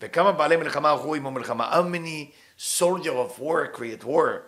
וכמה 0.00 0.32
בעלי 0.32 0.56
מלחמה 0.56 0.90
הלכו 0.90 1.14
עמו 1.14 1.30
מלחמה? 1.30 1.72
How 1.72 1.82
many 1.82 2.32
soldier 2.58 3.12
of 3.12 3.38
war 3.40 3.66
create 3.72 4.04
war 4.04 4.42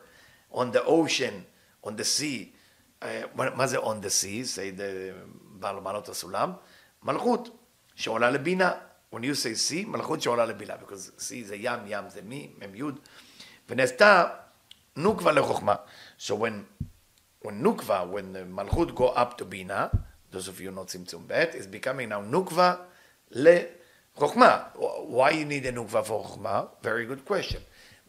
on 0.53 0.71
the 0.73 0.85
ocean, 0.85 1.45
on 1.85 1.91
the 1.91 2.19
sea? 2.19 2.53
Uh, 3.03 3.07
מה 3.35 3.67
זה 3.67 3.79
on 3.79 4.01
the 4.03 4.11
sea? 4.11 4.45
say 4.45 4.79
the 4.79 5.15
בעל 5.65 5.81
מעלות 5.81 6.09
הסולם. 6.09 6.53
מלכות 7.03 7.49
שעולה 7.95 8.31
לבינה. 8.31 8.73
When 9.15 9.19
you 9.19 9.35
say 9.35 9.71
sea, 9.71 9.87
מלכות 9.87 10.23
שעולה 10.23 10.47
לבינה, 10.47 10.75
because 10.75 11.21
sea 11.21 11.45
זה 11.45 11.57
ים, 11.57 11.79
ים 11.87 12.05
זה 12.09 12.21
מי, 12.23 12.51
מ"י, 12.59 12.83
ונעשתה 13.69 14.25
נוקבה 14.97 15.33
לחוכמה. 15.33 15.75
So 16.19 16.31
when, 16.31 16.85
when 17.45 17.53
נוקבה, 17.53 18.05
when 18.13 18.39
מלכות 18.49 18.89
go 18.89 19.17
up 19.17 19.39
to 19.39 19.45
בינה, 19.45 19.87
those 20.33 20.49
of 20.49 20.61
you 20.61 20.77
not 20.77 20.87
צמצום 20.87 21.25
ב', 21.27 21.33
is 21.33 21.67
becoming 21.67 22.11
now 22.11 22.23
נוקבה 22.25 22.75
לחוכמה. 23.31 24.63
Why 25.09 25.31
you 25.31 25.45
need 25.45 25.67
a 25.67 25.73
נוקבה 25.73 26.01
for 26.03 26.23
חוכמה? 26.23 26.63
Very 26.83 27.07
good 27.07 27.31
question. 27.31 27.61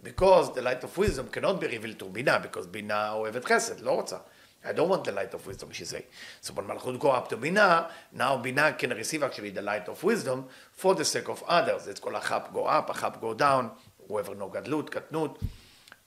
Because 0.05 0.53
the 0.53 0.61
light 0.61 0.83
of 0.83 0.97
wisdom 0.97 1.27
cannot 1.27 1.59
be 1.59 1.67
revealed 1.67 1.99
to 1.99 2.05
בינה, 2.05 2.39
because 2.41 2.67
בינה 2.67 3.11
אוהבת 3.11 3.45
חסד, 3.45 3.79
לא 3.79 3.91
רוצה. 3.91 4.17
I 4.65 4.73
don't 4.73 4.89
want 4.89 5.03
the 5.03 5.11
light 5.11 5.33
of 5.33 5.45
wisdom, 5.45 5.69
she 5.71 5.85
say. 5.85 6.05
So 6.41 6.53
when 6.53 6.65
Malchut 6.65 6.99
go 6.99 7.11
up 7.11 7.29
to 7.29 7.37
Bina, 7.37 7.87
now 8.13 8.37
Bina 8.37 8.73
can 8.73 8.89
receive 8.91 9.21
actually 9.21 9.51
the 9.51 9.61
light 9.61 9.87
of 9.87 10.03
wisdom 10.03 10.47
for 10.71 10.95
the 10.95 11.05
sake 11.05 11.29
of 11.29 11.43
others. 11.47 11.85
It's 11.87 11.99
called 11.99 12.15
Achab 12.15 12.51
go 12.51 12.65
up, 12.65 12.89
Achab 12.89 13.21
go 13.21 13.35
down, 13.35 13.71
whoever 14.07 14.33
no 14.33 14.49
gadlut, 14.49 14.89
katnut. 14.89 15.37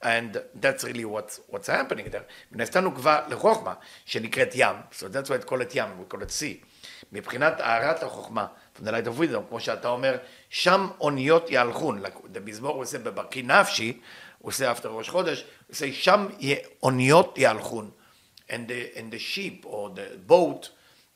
And 0.01 0.41
that's 0.55 0.83
really 0.83 1.05
what's, 1.05 1.39
what's 1.47 1.67
happening 1.67 2.09
there. 2.09 2.25
ונעשתנו 2.51 2.95
כבר 2.95 3.19
לחוכמה, 3.29 3.73
שנקראת 4.05 4.51
ים. 4.55 4.75
So 4.91 5.07
that's 5.07 5.29
why 5.29 5.35
it's 5.35 5.45
called 5.45 5.73
ים, 5.75 5.99
we 5.99 6.05
call 6.05 6.21
it 6.21 6.31
sea. 6.31 6.63
מבחינת 7.11 7.59
הארת 7.59 8.03
החוכמה, 8.03 8.47
of 8.87 9.19
wisdom, 9.19 9.49
כמו 9.49 9.59
שאתה 9.59 9.87
אומר, 9.87 10.17
שם 10.49 10.87
אוניות 10.99 11.51
יהלכון. 11.51 12.03
במזמור 12.31 12.71
הוא 12.71 12.81
עושה 12.81 12.99
בברכי 12.99 13.41
נפשי, 13.41 13.99
הוא 14.37 14.49
עושה 14.49 14.71
אפter 14.71 14.87
ראש 14.87 15.09
חודש, 15.09 15.41
הוא 15.41 15.47
עושה 15.69 15.93
שם 15.93 16.27
אוניות 16.83 17.37
יהלכון. 17.37 17.91
and 18.49 18.67
the, 18.67 18.97
and 18.97 19.11
the 19.11 19.19
sheep 19.19 19.65
or 19.65 19.89
the 19.89 20.17
boat 20.27 20.71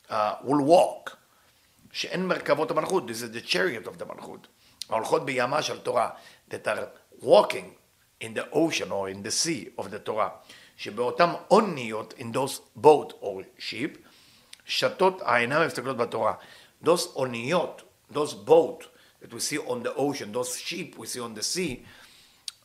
uh, 0.08 0.36
will 0.44 0.62
walk. 0.62 1.16
שאין 1.92 2.26
מרכבות 2.26 2.70
המלכות, 2.70 3.04
this 3.06 3.22
is 3.22 3.30
the 3.34 3.40
chariot 3.40 3.86
of 3.86 3.98
the 3.98 4.04
מלכות. 4.04 4.46
ההולכות 4.90 5.24
בימה 5.24 5.62
של 5.62 5.78
תורה, 5.78 6.10
that 6.50 6.66
are 6.66 6.88
walking 7.22 7.74
in 8.20 8.34
the 8.34 8.50
ocean 8.52 8.90
or 8.90 9.08
in 9.08 9.22
the 9.22 9.30
sea 9.30 9.68
of 9.78 9.84
the 9.84 9.98
תורה, 9.98 10.28
שבאותם 10.76 11.32
אוניות, 11.50 12.14
in 12.18 12.36
those 12.36 12.80
boat 12.82 13.12
or 13.22 13.42
sheep, 13.58 13.98
שתות 14.66 15.22
העיניים 15.22 15.66
מסתכלות 15.66 15.96
בתורה. 15.96 16.34
those 16.84 17.08
oniyot, 17.08 17.80
those 18.10 18.34
boat 18.34 18.88
that 19.20 19.32
we 19.32 19.40
see 19.40 19.58
on 19.58 19.82
the 19.82 19.94
ocean, 19.94 20.32
those 20.32 20.58
ship 20.58 20.98
we 20.98 21.06
see 21.06 21.20
on 21.20 21.34
the 21.34 21.42
sea, 21.42 21.84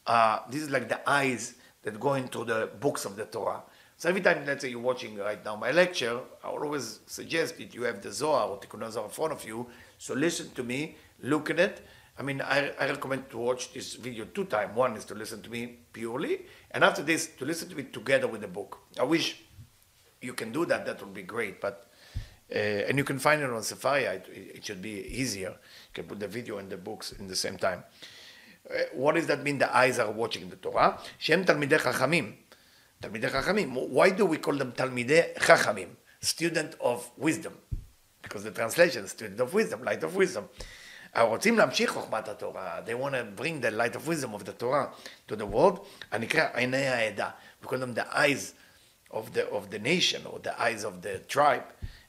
uh, 0.05 0.39
this 0.49 0.61
is 0.61 0.69
like 0.69 0.89
the 0.89 1.09
eyes 1.09 1.55
that 1.83 1.99
go 1.99 2.15
into 2.15 2.43
the 2.43 2.69
books 2.79 3.05
of 3.05 3.15
the 3.15 3.25
Torah. 3.25 3.63
So 3.97 4.07
every 4.07 4.21
time, 4.21 4.45
let's 4.45 4.61
say 4.61 4.69
you're 4.69 4.79
watching 4.79 5.17
right 5.17 5.43
now 5.43 5.55
my 5.57 5.71
lecture, 5.71 6.19
I 6.43 6.47
always 6.47 7.01
suggest 7.05 7.57
that 7.57 7.73
you 7.73 7.83
have 7.83 8.01
the 8.01 8.11
Zohar 8.11 8.47
or 8.47 8.59
Tikkun 8.59 8.89
Zohar 8.89 9.05
in 9.05 9.11
front 9.11 9.33
of 9.33 9.45
you. 9.45 9.67
So 9.97 10.13
listen 10.13 10.51
to 10.51 10.63
me, 10.63 10.95
look 11.21 11.49
at 11.49 11.59
it. 11.59 11.85
I 12.17 12.21
mean, 12.21 12.41
I, 12.41 12.71
I 12.79 12.87
recommend 12.87 13.29
to 13.31 13.37
watch 13.37 13.73
this 13.73 13.95
video 13.95 14.25
two 14.25 14.45
times. 14.45 14.75
One 14.75 14.95
is 14.95 15.05
to 15.05 15.15
listen 15.15 15.41
to 15.41 15.49
me 15.49 15.79
purely, 15.93 16.45
and 16.71 16.83
after 16.83 17.01
this, 17.01 17.27
to 17.37 17.45
listen 17.45 17.69
to 17.69 17.77
it 17.79 17.93
together 17.93 18.27
with 18.27 18.41
the 18.41 18.47
book. 18.47 18.79
I 18.99 19.03
wish 19.03 19.41
you 20.21 20.33
can 20.33 20.51
do 20.51 20.65
that. 20.65 20.85
That 20.85 21.01
would 21.01 21.13
be 21.13 21.23
great. 21.23 21.61
But 21.61 21.88
uh, 22.50 22.58
and 22.88 22.98
you 22.98 23.04
can 23.04 23.18
find 23.18 23.42
it 23.42 23.50
on 23.50 23.62
Safari. 23.62 24.04
It, 24.04 24.26
it, 24.56 24.64
should 24.64 24.82
be 24.82 25.06
easier. 25.08 25.50
You 25.50 25.92
can 25.94 26.04
put 26.04 26.20
the 26.20 26.28
video 26.28 26.58
and 26.58 26.70
the 26.70 26.76
books 26.76 27.12
in 27.12 27.26
the 27.26 27.36
same 27.36 27.56
time. 27.56 27.84
Uh, 28.68 28.74
what 28.92 29.14
does 29.14 29.26
that 29.26 29.42
mean? 29.42 29.58
The 29.58 29.74
eyes 29.74 29.98
are 29.98 30.10
watching 30.10 30.48
the 30.48 30.56
Torah. 30.56 30.98
שהם 31.18 31.44
תלמידי 31.44 31.78
חכמים. 31.78 32.34
תלמידי 33.00 33.28
חכמים. 33.28 33.74
Why 33.74 34.10
do 34.10 34.26
we 34.26 34.38
call 34.38 34.58
them 34.58 34.72
תלמידי 34.74 35.20
חכמים? 35.38 35.88
Student 36.22 36.74
of 36.80 37.10
wisdom. 37.16 37.52
Because 38.22 38.44
the 38.44 38.50
translation 38.50 39.04
is 39.04 39.10
student 39.10 39.40
of 39.40 39.52
wisdom, 39.52 39.82
light 39.84 40.02
of 40.02 40.14
wisdom. 40.16 40.44
רוצים 41.22 41.58
להמשיך 41.58 41.90
חוכמת 41.90 42.28
התורה, 42.28 42.80
they 42.84 42.94
want 42.94 43.12
to 43.12 43.40
bring 43.40 43.60
the 43.60 43.70
light 43.70 43.94
of 43.94 44.08
wisdom 44.08 44.34
of 44.34 44.44
the 44.44 44.52
Torah 44.52 44.88
to 45.28 45.36
the 45.36 45.46
world, 45.46 45.78
הנקרא 46.10 46.48
עיני 46.54 46.86
העדה. 46.86 47.30
We 47.62 47.68
call 47.68 47.78
them 47.78 47.94
the 47.94 48.18
eyes 48.18 48.54
of 49.10 49.32
the, 49.32 49.48
of 49.50 49.70
the 49.70 49.78
nation, 49.78 50.26
or 50.26 50.40
the 50.40 50.60
eyes 50.60 50.84
of 50.84 51.02
the 51.02 51.20
tribe, 51.28 51.64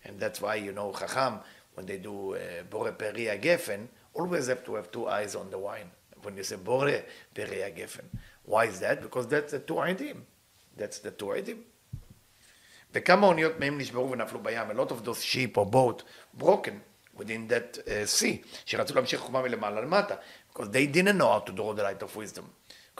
and 0.05 0.20
that's 0.20 0.41
why, 0.41 0.55
you 0.55 0.72
know, 0.72 0.91
חכם, 0.94 1.38
when 1.75 1.86
they 1.86 1.98
do 1.98 2.34
uh, 2.34 2.38
בורא 2.70 2.91
פרי 2.91 3.29
הגפן, 3.29 3.86
always 4.15 4.48
have 4.48 4.63
to 4.65 4.75
have 4.75 4.91
two 4.91 5.08
eyes 5.08 5.36
on 5.36 5.50
the 5.51 5.58
wine. 5.58 5.89
When 6.24 6.38
you 6.38 6.44
say 6.44 6.58
בורא 6.58 6.91
פרי 7.34 7.63
הגפן. 7.63 8.03
Why 8.46 8.65
is 8.65 8.79
that? 8.79 9.01
Because 9.01 9.27
that's 9.27 9.51
the 9.51 9.60
two 9.60 9.79
עדים. 9.79 10.24
That's 10.77 11.00
the 11.00 11.12
two 11.12 11.32
עדים. 11.36 11.63
וכמה 12.94 13.27
אוניות 13.27 13.60
מהם 13.60 13.77
נשברו 13.77 14.12
ונפלו 14.12 14.39
בים, 14.44 14.72
a 14.72 14.74
lot 14.74 14.91
of 14.91 15.05
those 15.05 15.22
sheep 15.24 15.58
or 15.58 15.65
boat 15.65 16.03
broken 16.34 16.79
within 17.17 17.48
that 17.50 17.77
uh, 17.77 18.05
sea, 18.20 18.46
שרצו 18.65 18.96
להמשיך 18.96 19.20
חוכמה 19.20 19.41
מלמעלה 19.41 19.82
למטה, 19.82 20.15
because 20.50 20.67
they 20.67 20.88
didn't 20.88 21.17
know 21.17 21.27
how 21.27 21.39
to 21.39 21.51
draw 21.51 21.74
the 21.74 21.84
light 21.84 22.03
of 22.03 22.15
wisdom. 22.15 22.44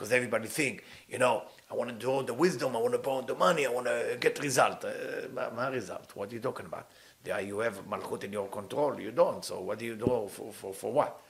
Because 0.00 0.12
everybody 0.12 0.46
think, 0.46 0.84
you 1.08 1.18
know, 1.18 1.44
I 1.70 1.74
want 1.74 1.88
to 1.88 1.96
draw 1.96 2.22
the 2.22 2.34
wisdom, 2.34 2.76
I 2.76 2.80
want 2.80 2.92
to 2.92 2.98
burn 2.98 3.24
the 3.26 3.34
money, 3.34 3.64
I 3.66 3.70
want 3.70 3.86
to 3.86 4.18
get 4.20 4.38
result. 4.42 4.84
Uh, 4.84 5.28
מה 5.34 5.72
result? 5.72 6.10
What 6.14 6.30
are 6.30 6.34
you 6.34 6.40
talking 6.40 6.66
about? 6.66 6.90
Yeah, 7.24 7.38
you 7.38 7.58
have 7.60 7.88
malchut 7.88 8.24
in 8.24 8.32
your 8.32 8.48
control, 8.48 9.00
you 9.00 9.10
don't, 9.10 9.42
so 9.44 9.60
what 9.60 9.78
do 9.78 9.86
you 9.86 9.96
draw 9.96 10.28
for, 10.28 10.52
for, 10.52 10.74
for 10.74 10.92
what? 10.92 11.20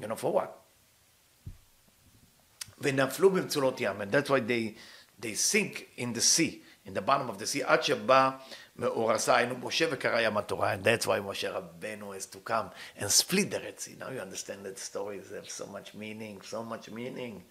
You 0.00 0.06
know, 0.06 0.16
for 0.16 0.32
what? 0.32 0.60
ונפלו 2.78 3.30
במצולות 3.30 3.80
ים, 3.80 4.00
and 4.00 4.10
that's 4.10 4.30
why 4.30 4.40
they, 4.40 4.74
they 5.20 5.34
sink 5.34 5.86
in 5.96 6.12
the 6.12 6.20
sea, 6.20 6.62
in 6.86 6.94
the 6.94 7.00
bottom 7.00 7.28
of 7.30 7.38
the 7.38 7.46
sea, 7.46 7.62
עד 7.64 7.82
שבא 7.82 8.30
מאורסה, 8.76 9.36
היינו 9.36 9.58
משה 9.58 9.86
וקרא 9.90 10.20
ים 10.20 10.36
התורה, 10.36 10.74
and 10.74 10.84
that's 10.84 11.06
why 11.06 11.20
משה 11.24 11.50
רבנו 11.50 12.14
has 12.14 12.26
to 12.26 12.38
come 12.50 12.70
and 12.98 13.10
split 13.10 13.50
the 13.50 13.60
Red 13.60 13.80
Sea. 13.80 13.96
Now 13.98 14.10
you 14.10 14.20
understand 14.20 14.64
that 14.64 14.78
stories 14.78 15.30
have 15.30 15.48
so 15.48 15.66
much 15.66 15.94
meaning, 15.94 16.40
so 16.42 16.62
much 16.62 16.90
meaning. 16.90 17.42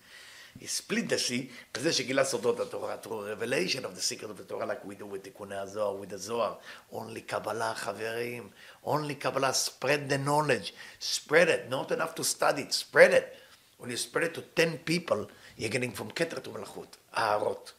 He 0.60 0.66
split 0.66 1.08
the 1.08 1.32
בזה 1.74 1.92
שגילה 1.92 2.24
סודות 2.24 2.60
התורה, 2.60 2.96
through 3.02 3.08
revelation 3.08 3.84
of 3.84 3.96
the 3.96 4.00
secret 4.00 4.30
of 4.30 4.38
the 4.38 4.52
Torah, 4.52 4.66
like 4.66 4.84
we 4.84 4.94
do 4.94 5.06
with 5.06 5.22
תיקוני 5.22 5.56
הזוהר, 5.56 6.00
with 6.00 6.10
the 6.10 6.16
זוהר. 6.16 6.54
Only 6.92 7.20
קבלה, 7.26 7.74
חברים. 7.74 8.50
Only 8.84 9.14
קבלה, 9.18 9.50
spread 9.52 10.10
the 10.10 10.28
knowledge. 10.28 10.72
Spread 11.00 11.48
it, 11.48 11.70
not 11.70 11.92
enough 11.92 12.14
to 12.14 12.24
study 12.24 12.62
it, 12.62 12.72
spread 12.72 13.12
it. 13.12 13.36
When 13.78 13.90
you 13.90 13.96
spread 13.96 14.24
it 14.24 14.34
to 14.34 14.42
10 14.56 14.78
people, 14.84 15.26
you're 15.58 15.70
getting 15.70 15.92
from 15.92 16.10
כתר 16.14 16.38
to 16.44 16.50
מלכות, 16.50 16.96
הערות. 17.12 17.72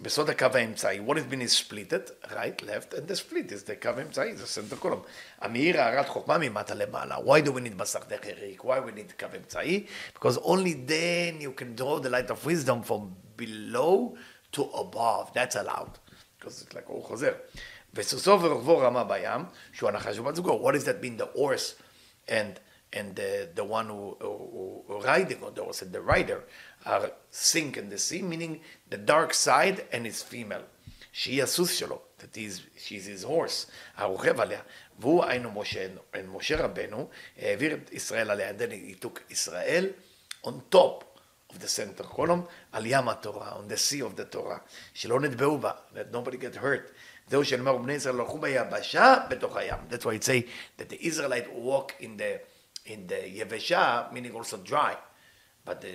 בסוד 0.00 0.30
הקו 0.30 0.46
האמצעי, 0.54 1.00
what 1.06 1.16
has 1.16 1.32
been 1.32 1.42
is 1.42 1.54
splitted, 1.54 2.10
right, 2.34 2.62
left, 2.62 2.94
and 2.94 3.06
the 3.08 3.16
split 3.16 3.52
is 3.52 3.62
the 3.62 3.82
קו 3.82 3.88
האמצעי, 3.88 4.36
זה 4.36 4.60
center 4.60 4.84
column. 4.84 5.06
המאיר 5.40 5.80
הארת 5.80 6.08
חוכמה 6.08 6.38
ממטה 6.38 6.74
למעלה. 6.74 7.16
Why 7.16 7.46
do 7.46 7.50
we 7.50 7.60
need 7.60 7.74
בשר 7.76 7.98
דרך 8.08 8.26
יריק? 8.26 8.60
Why 8.60 8.64
we 8.64 8.98
need 8.98 9.20
קו 9.20 9.26
אמצעי? 9.36 9.86
Because 10.14 10.38
only 10.38 10.74
then 10.88 11.40
you 11.40 11.52
can 11.60 11.76
draw 11.76 11.98
the 11.98 12.10
light 12.10 12.30
of 12.30 12.46
wisdom 12.46 12.82
from 12.82 13.16
below 13.36 14.16
to 14.52 14.62
above. 14.62 15.32
That's 15.34 15.56
allowed. 15.56 15.98
Because 16.38 16.62
it's 16.62 16.74
like, 16.74 16.86
הוא 16.86 17.04
חוזר. 17.04 17.32
וסוסו 17.94 18.38
ורוכבו 18.42 18.78
רמה 18.78 19.04
בים, 19.04 19.44
שהוא 19.72 19.88
הנחש 19.88 20.18
ובת 20.18 20.34
זוגו. 20.34 20.68
What 20.68 20.74
does 20.74 20.84
that 20.84 21.04
mean? 21.04 21.16
The 21.16 21.38
horse 21.38 21.74
and 22.28 22.60
and 22.92 23.16
the, 23.16 23.48
the 23.54 23.64
one 23.64 23.86
who, 23.86 24.16
who, 24.20 24.84
who 24.86 25.00
riding 25.00 25.42
on 25.42 25.54
the 25.54 25.64
horse 25.64 25.80
and 25.82 25.92
the 25.92 26.00
rider 26.00 26.44
Are 26.85 27.11
sink 27.31 27.77
in 27.77 27.89
the 27.89 27.97
sea, 27.97 28.21
meaning 28.21 28.61
the 28.89 28.97
dark 28.97 29.33
side 29.33 29.85
and 29.91 30.05
his 30.05 30.21
female. 30.21 30.63
שהיא 31.17 31.43
הסוס 31.43 31.71
שלו, 31.71 32.01
that 32.19 32.37
is, 32.37 32.61
she's 32.77 33.07
his 33.07 33.25
horse, 33.25 33.71
הרוכב 33.95 34.39
עליה. 34.39 34.61
והוא 34.99 35.25
היינו 35.25 35.51
משה, 35.51 35.87
משה 36.27 36.63
רבנו, 36.63 37.09
העביר 37.37 37.73
את 37.73 37.93
ישראל 37.93 38.31
עליה, 38.31 38.51
then 38.51 38.71
he 38.71 39.05
took 39.05 39.31
ישראל 39.31 39.89
on 40.45 40.75
top 40.75 41.03
of 41.53 41.59
the 41.59 41.67
center 41.67 42.03
column, 42.03 42.41
על 42.71 42.85
ים 42.85 43.09
התורה, 43.09 43.51
on 43.51 43.71
the 43.71 43.77
sea 43.77 44.01
of 44.01 44.19
the 44.19 44.35
Torah, 44.35 44.59
שלא 44.93 45.19
נטבעו 45.19 45.57
בה, 45.57 45.71
that 45.93 46.15
nobody 46.15 46.37
get 46.37 46.57
hurt. 46.57 46.91
זהו 47.29 47.45
שנאמר 47.45 47.77
בני 47.77 47.93
ישראל 47.93 48.19
הלכו 48.19 48.37
ביבשה 48.37 49.15
בתוך 49.29 49.57
הים. 49.57 49.77
That's 49.89 50.03
why 50.03 50.15
it 50.15 50.23
say 50.23 50.47
that 50.77 50.89
the 50.89 51.07
Israelite 51.07 51.53
walk 51.53 51.93
in 51.99 52.17
the, 52.17 52.39
in 52.85 53.07
the 53.07 53.25
יבשה, 53.25 54.03
meaning 54.11 54.35
also 54.35 54.57
dry. 54.69 54.95
But 55.67 55.81
the 55.81 55.87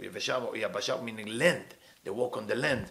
יבשה, 0.00 1.02
meaning 1.02 1.38
land. 1.38 1.74
They 2.04 2.10
walk 2.10 2.36
on 2.38 2.46
the 2.46 2.54
land. 2.54 2.90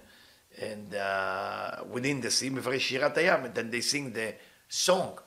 And 0.59 0.93
uh, 0.95 1.83
within 1.89 2.21
the 2.21 2.31
sea, 2.31 2.49
מפרש 2.49 2.93
שירת 2.93 3.17
הים, 3.17 3.45
and 3.45 3.55
then 3.55 3.71
they 3.71 3.81
sing 3.81 4.13
the 4.13 4.33
song. 4.69 5.19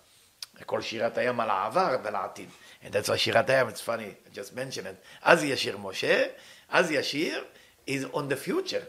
כל 0.66 0.82
שירת 0.82 1.18
הים 1.18 1.40
על 1.40 1.50
העבר 1.50 1.96
ועל 2.04 2.14
העתיד. 2.14 2.48
And 2.84 2.92
that's 2.92 3.08
why 3.08 3.16
שירת 3.16 3.50
הים, 3.50 3.68
it's 3.68 3.80
funny, 3.80 4.14
I 4.26 4.34
just 4.34 4.54
mentioned 4.54 4.86
it. 4.86 4.96
אז 5.22 5.44
ישיר 5.44 5.78
משה, 5.78 6.26
אז 6.68 6.90
ישיר 6.90 7.44
is 7.86 8.04
on 8.12 8.28
the 8.28 8.36
future. 8.36 8.84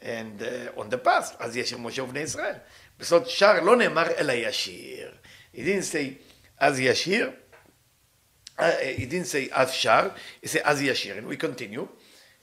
And 0.00 0.42
uh, 0.42 0.80
on 0.80 0.90
the 0.90 0.98
past, 0.98 1.34
אז 1.38 1.56
ישיר 1.56 1.78
משה 1.78 2.02
ובני 2.02 2.20
ישראל. 2.20 2.54
בסוד 2.98 3.28
שר 3.28 3.60
לא 3.60 3.76
נאמר 3.76 4.10
אלא 4.18 4.32
ישיר. 4.32 5.14
He 5.54 5.58
didn't 5.58 5.92
say 5.92 6.14
אז 6.58 6.80
ישיר, 6.80 7.30
uh, 8.57 8.71
he 8.77 9.05
didn't 9.05 9.27
say 9.27 9.49
אז 9.51 9.71
שר, 9.71 10.09
he 10.41 10.47
said 10.47 10.61
אז 10.63 10.81
ישיר. 10.81 11.17
And 11.17 11.27
we 11.27 11.37
continue. 11.37 11.87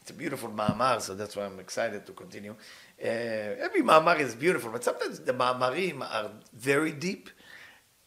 It's 0.02 0.10
a 0.10 0.14
beautiful 0.14 0.48
מאמר, 0.48 1.00
so 1.00 1.14
that's 1.14 1.36
why 1.36 1.44
I'm 1.44 1.60
excited 1.60 2.06
to 2.06 2.12
continue. 2.12 2.54
Uh, 3.00 3.04
every 3.04 3.82
מאמר 3.82 4.20
is 4.20 4.34
beautiful, 4.34 4.70
but 4.70 4.84
sometimes 4.84 5.20
the 5.20 5.32
מאמרים 5.32 6.02
are 6.02 6.30
very 6.52 6.92
deep. 6.92 7.30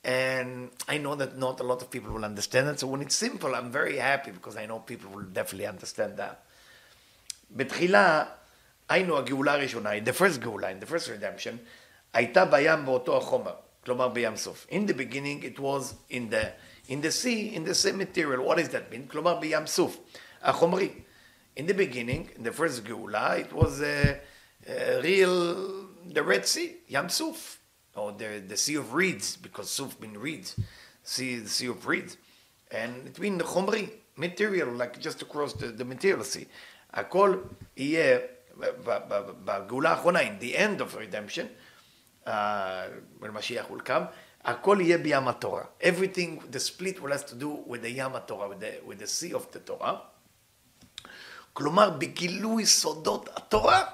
And 0.04 0.70
I 0.88 0.98
know 0.98 1.16
that 1.16 1.38
not 1.38 1.62
a 1.62 1.64
lot 1.64 1.82
of 1.82 1.90
people 1.90 2.12
will 2.12 2.26
understand 2.26 2.68
it. 2.68 2.80
So 2.80 2.88
when 2.88 3.02
it's 3.02 3.16
simple, 3.16 3.56
I'm 3.56 3.72
very 3.72 3.98
happy 3.98 4.32
because 4.32 4.58
I 4.58 4.66
know 4.66 4.80
people 4.80 5.10
will 5.12 5.24
definitely 5.24 5.68
understand 5.68 6.18
that. 6.18 6.44
בתחילה 7.52 8.26
היינו 8.90 9.18
הגאולה 9.18 9.54
הראשונה, 9.54 9.98
in 9.98 10.04
the 10.04 10.14
first 10.14 10.40
גאולה, 10.40 10.72
in 10.72 10.80
the 10.80 10.86
first 10.86 11.08
redemption, 11.08 11.58
הייתה 12.14 12.46
בים 12.46 12.86
באותו 12.86 13.18
החומר, 13.18 13.54
כלומר 13.86 14.08
בים 14.08 14.36
סוף. 14.36 14.68
In 14.70 14.86
the 14.88 14.94
beginning 14.94 15.44
it 15.44 15.60
was 15.60 15.96
in 16.10 16.30
the, 16.30 16.52
in 16.88 17.02
the 17.02 17.12
sea, 17.12 17.56
in 17.56 17.64
the 17.64 17.76
same 17.76 17.98
material. 17.98 18.44
What 18.44 18.58
does 18.58 18.70
that 18.70 18.92
mean? 18.92 19.08
כלומר 19.08 19.40
בים 19.40 19.68
סוף, 19.68 19.98
החומרי. 20.42 20.90
In 21.56 21.68
the 21.68 21.74
beginning, 21.74 22.30
in 22.36 22.44
the 22.44 22.52
first 22.52 22.84
גאולה, 22.84 23.40
it 23.40 23.54
was 23.54 23.82
a, 23.82 24.20
a 24.68 25.02
real, 25.02 25.88
the 26.14 26.24
Red 26.24 26.48
Sea, 26.48 26.78
ים 26.90 27.10
סוף. 27.10 27.60
or 27.96 28.12
the, 28.12 28.44
the 28.48 28.58
sea 28.58 28.76
of 28.76 28.94
reeds, 28.94 29.38
because 29.38 29.70
suf 29.70 30.00
means 30.00 30.18
reeds, 30.18 30.56
sea, 31.04 31.38
the 31.38 31.50
sea 31.50 31.68
of 31.68 31.86
reeds. 31.86 32.18
And 32.72 33.08
it 33.08 33.20
means 33.20 33.38
the 33.38 33.44
chomri, 33.44 33.92
material, 34.16 34.72
like 34.72 35.00
just 35.00 35.22
across 35.22 35.54
the, 35.54 35.68
the 35.68 35.86
material 35.86 36.24
sea. 36.24 36.48
הכל 36.94 37.44
יהיה 37.78 38.20
בגאולה 39.46 39.90
האחרונה, 39.90 40.20
in 40.22 40.40
the 40.40 40.56
end 40.56 40.82
of 40.82 40.96
redemption, 40.96 41.50
uh, 42.26 42.88
when 43.20 43.32
Mashiach 43.32 43.70
will 43.70 43.80
come, 43.80 44.08
הכל 44.49 44.79
יהיה 44.81 44.99
בים 44.99 45.29
התורה. 45.29 45.65
Everything, 45.81 46.41
the 46.51 46.61
split 46.61 47.01
will 47.01 47.13
have 47.13 47.27
to 47.27 47.35
do 47.35 47.49
with 47.67 47.83
the 47.83 47.89
ים 47.89 48.17
התורה, 48.17 48.49
with 48.49 48.61
the, 48.61 48.87
with 48.87 48.99
the 48.99 49.07
sea 49.07 49.33
of 49.33 49.53
the 49.53 49.61
Torah. 49.71 49.99
כלומר, 51.53 51.91
בגילוי 51.91 52.67
סודות 52.67 53.29
התורה, 53.37 53.85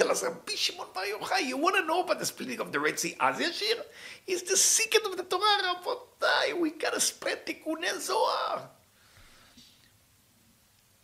us 0.00 0.22
Rabbi 0.22 0.56
Shimon 0.56 0.86
Bar 0.92 1.04
Yochai, 1.04 1.46
you 1.46 1.56
want 1.56 1.76
to 1.76 1.84
know 1.86 2.02
about 2.02 2.18
the 2.18 2.26
splitting 2.26 2.60
of 2.60 2.72
the 2.72 2.80
Red 2.80 2.98
Sea? 2.98 3.16
אז 3.20 3.40
ישיר 3.40 3.82
is 4.26 4.42
the 4.42 4.56
secret 4.56 5.04
of 5.04 5.16
the 5.16 5.22
Torah, 5.22 5.62
רבותיי, 5.64 6.52
we 6.52 6.70
gotta 6.82 7.00
spread 7.00 7.36
תיקוני 7.44 7.98
זוהר. 7.98 8.58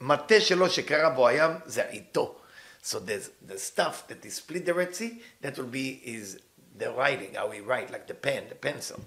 מטה 0.00 0.40
שלו 0.40 0.70
שקרה 0.70 1.11
בו 1.11 1.28
הים 1.28 1.50
זה 1.66 1.88
איתו. 1.88 2.37
So 2.82 2.99
there's 2.99 3.30
the 3.47 3.59
stuff 3.59 4.09
that 4.09 4.25
is 4.25 4.35
split 4.37 4.64
the 4.64 4.75
Red 4.75 4.97
Sea, 4.97 5.23
that 5.42 5.59
will 5.59 5.66
be 5.66 6.00
is 6.02 6.38
the 6.81 6.91
writing, 6.91 7.35
how 7.35 7.49
we 7.49 7.61
write, 7.61 7.91
like 7.91 8.07
the 8.07 8.14
pen, 8.14 8.43
the 8.49 8.55
pencil. 8.55 9.01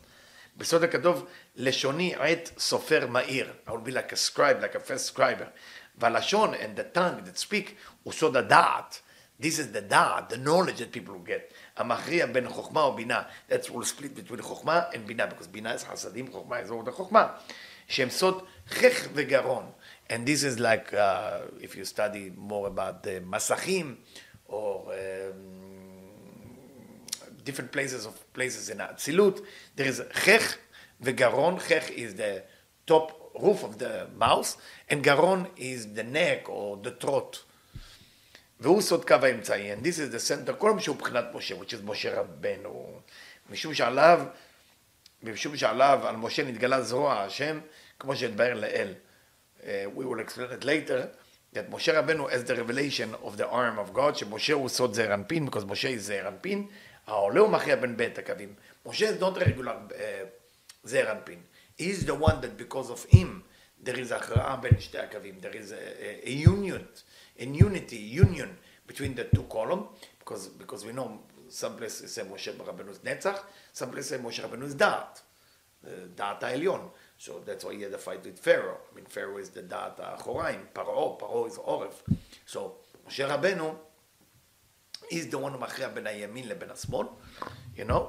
בסוד 0.57 0.83
הכתוב, 0.83 1.25
לשוני 1.55 2.15
עת 2.15 2.51
סופר 2.57 3.07
מהיר. 3.07 3.53
I 3.67 3.71
will 3.71 3.87
be 3.87 3.91
like 3.91 4.11
a 4.11 4.15
scribe, 4.15 4.61
like 4.61 4.75
a 4.75 4.79
first 4.79 5.15
scriber. 5.15 5.47
והלשון 5.97 6.53
and 6.53 6.77
the 6.77 6.97
tongue 6.97 7.23
that 7.25 7.37
speak 7.37 7.75
הוא 8.03 8.13
סוד 8.13 8.37
הדעת. 8.37 9.01
This 9.39 9.59
is 9.59 9.71
the 9.73 9.81
da'at, 9.81 10.29
the 10.29 10.37
knowledge 10.37 10.77
that 10.77 10.91
people 10.91 11.13
will 11.13 11.27
get. 11.27 11.53
המכריע 11.77 12.25
בין 12.25 12.49
חוכמה 12.49 12.85
ובינה. 12.85 13.23
That's 13.49 13.69
will 13.69 13.83
split 13.83 14.15
between 14.15 14.41
חוכמה 14.41 14.81
and 14.91 15.07
בינה, 15.07 15.27
because 15.27 15.47
בינה 15.47 15.75
is 15.75 15.83
חסדים, 15.83 16.31
חוכמה 16.31 16.59
is 16.59 16.69
all 16.69 16.87
the 16.87 16.91
חוכמה. 16.91 17.27
שהם 17.87 18.09
סוד 18.09 18.43
חך 18.67 19.07
וגרון. 19.13 19.71
And 20.09 20.27
this 20.27 20.43
is 20.43 20.59
like, 20.59 20.93
uh, 20.93 21.41
if 21.59 21.75
you 21.75 21.85
study 21.85 22.31
more 22.37 22.67
about 22.67 23.03
the 23.03 23.19
מסכים, 23.25 23.95
or 24.47 24.93
um, 24.93 25.72
different 27.43 27.71
places 27.71 28.05
of 28.05 28.33
places 28.33 28.69
in 28.69 28.77
Atzilut, 28.77 29.41
there 29.75 29.87
is 29.87 29.99
chech 29.99 30.57
vegaron. 31.03 31.59
Chech 31.59 31.89
is 31.91 32.15
the 32.15 32.43
top 32.85 33.23
roof 33.41 33.63
of 33.63 33.77
the 33.79 34.07
mouth, 34.17 34.55
and 34.89 35.03
garon 35.03 35.47
is 35.57 35.93
the 35.93 36.03
neck 36.03 36.49
or 36.49 36.77
the 36.77 36.91
throat. 36.91 37.43
והוא 38.59 38.81
סוד 38.81 39.05
קו 39.05 39.13
האמצעי, 39.21 39.73
and 39.73 39.83
this 39.83 39.99
is 39.99 40.09
the 40.11 40.19
center 40.19 40.53
column 40.53 40.79
שהוא 40.79 40.95
מבחינת 40.95 41.25
משה, 41.33 41.55
which 41.55 41.73
is 41.73 41.83
משה 41.83 42.19
רבנו. 42.19 43.01
משום 43.49 43.73
שעליו, 43.73 44.25
משום 45.23 45.57
שעליו, 45.57 45.99
על 46.07 46.15
משה 46.15 46.43
נתגלה 46.43 46.81
זרוע 46.81 47.13
השם, 47.13 47.59
כמו 47.99 48.15
שהתבהר 48.15 48.53
לאל. 48.53 48.93
Uh, 49.59 49.65
we 49.95 50.05
will 50.05 50.19
explain 50.19 50.51
it 50.51 50.63
later, 50.63 51.07
that 51.53 51.69
משה 51.71 51.99
רבנו 51.99 52.29
as 52.29 52.43
the 52.47 52.55
revelation 52.55 53.15
of 53.25 53.37
the 53.37 53.47
arm 53.49 53.79
of 53.79 53.93
God, 53.93 54.15
שמשה 54.15 54.53
הוא 54.53 54.69
סוד 54.69 54.93
זעיר 54.93 55.13
אנפין, 55.13 55.47
because 55.47 55.65
משה 55.65 55.95
is 55.95 55.99
זעיר 55.99 56.27
אנפין, 56.27 56.67
העולה 57.07 57.39
הוא 57.39 57.49
מכריע 57.49 57.75
בין 57.75 57.97
בית 57.97 58.17
הקווים. 58.17 58.53
משה 58.85 59.09
is 59.09 59.21
not 59.21 59.37
regular 59.37 59.93
uh, 60.85 60.95
אנפין. 60.95 61.39
He 61.77 61.83
is 61.83 62.05
the 62.05 62.15
one 62.15 62.41
that 62.41 62.57
because 62.57 62.89
of 62.89 63.05
him, 63.05 63.43
there 63.83 63.99
is 63.99 64.11
הכרעה 64.11 64.55
בין 64.61 64.79
שתי 64.79 64.97
הקווים, 64.97 65.41
there 65.41 65.55
is 65.55 65.71
a, 65.71 65.75
a, 65.75 66.29
a 66.29 66.31
union. 66.31 66.85
in 67.37 67.53
unity, 67.53 67.97
union 67.97 68.57
between 68.85 69.15
the 69.15 69.25
two 69.25 69.43
columns, 69.43 69.87
because, 70.19 70.47
because 70.47 70.85
we 70.85 70.93
know 70.93 71.19
some 71.49 71.75
places 71.75 72.11
say 72.11 72.23
Moshe 72.23 72.51
Rabbeinu's 72.53 72.99
Netzach, 72.99 73.39
some 73.71 73.89
places 73.89 74.09
say 74.11 74.17
Moshe 74.17 74.41
Rabbeinu's 74.41 74.75
Da'at, 74.75 75.21
Da'at 76.15 76.41
HaElyon. 76.41 76.81
So 77.17 77.41
that's 77.45 77.63
why 77.63 77.75
he 77.75 77.81
had 77.83 77.93
a 77.93 77.97
fight 77.97 78.23
with 78.23 78.39
Pharaoh. 78.39 78.77
I 78.91 78.95
mean, 78.95 79.05
Pharaoh 79.05 79.37
is 79.37 79.49
the 79.49 79.61
Da'at 79.61 80.19
HaChoraim, 80.19 80.59
Paro, 80.73 81.19
Paro 81.19 81.47
is 81.47 81.57
Oref. 81.57 81.93
So 82.45 82.75
Moshe 83.07 83.27
Rabbeinu 83.27 83.75
is 85.09 85.33
the 85.33 85.37
one 85.37 85.53
who 85.53 85.57
מכריע 85.57 85.87
בין 85.87 86.07
הימין 86.07 86.49
לבין 86.49 86.71
השמאל, 86.71 87.07
you 87.75 87.83
know, 87.89 88.03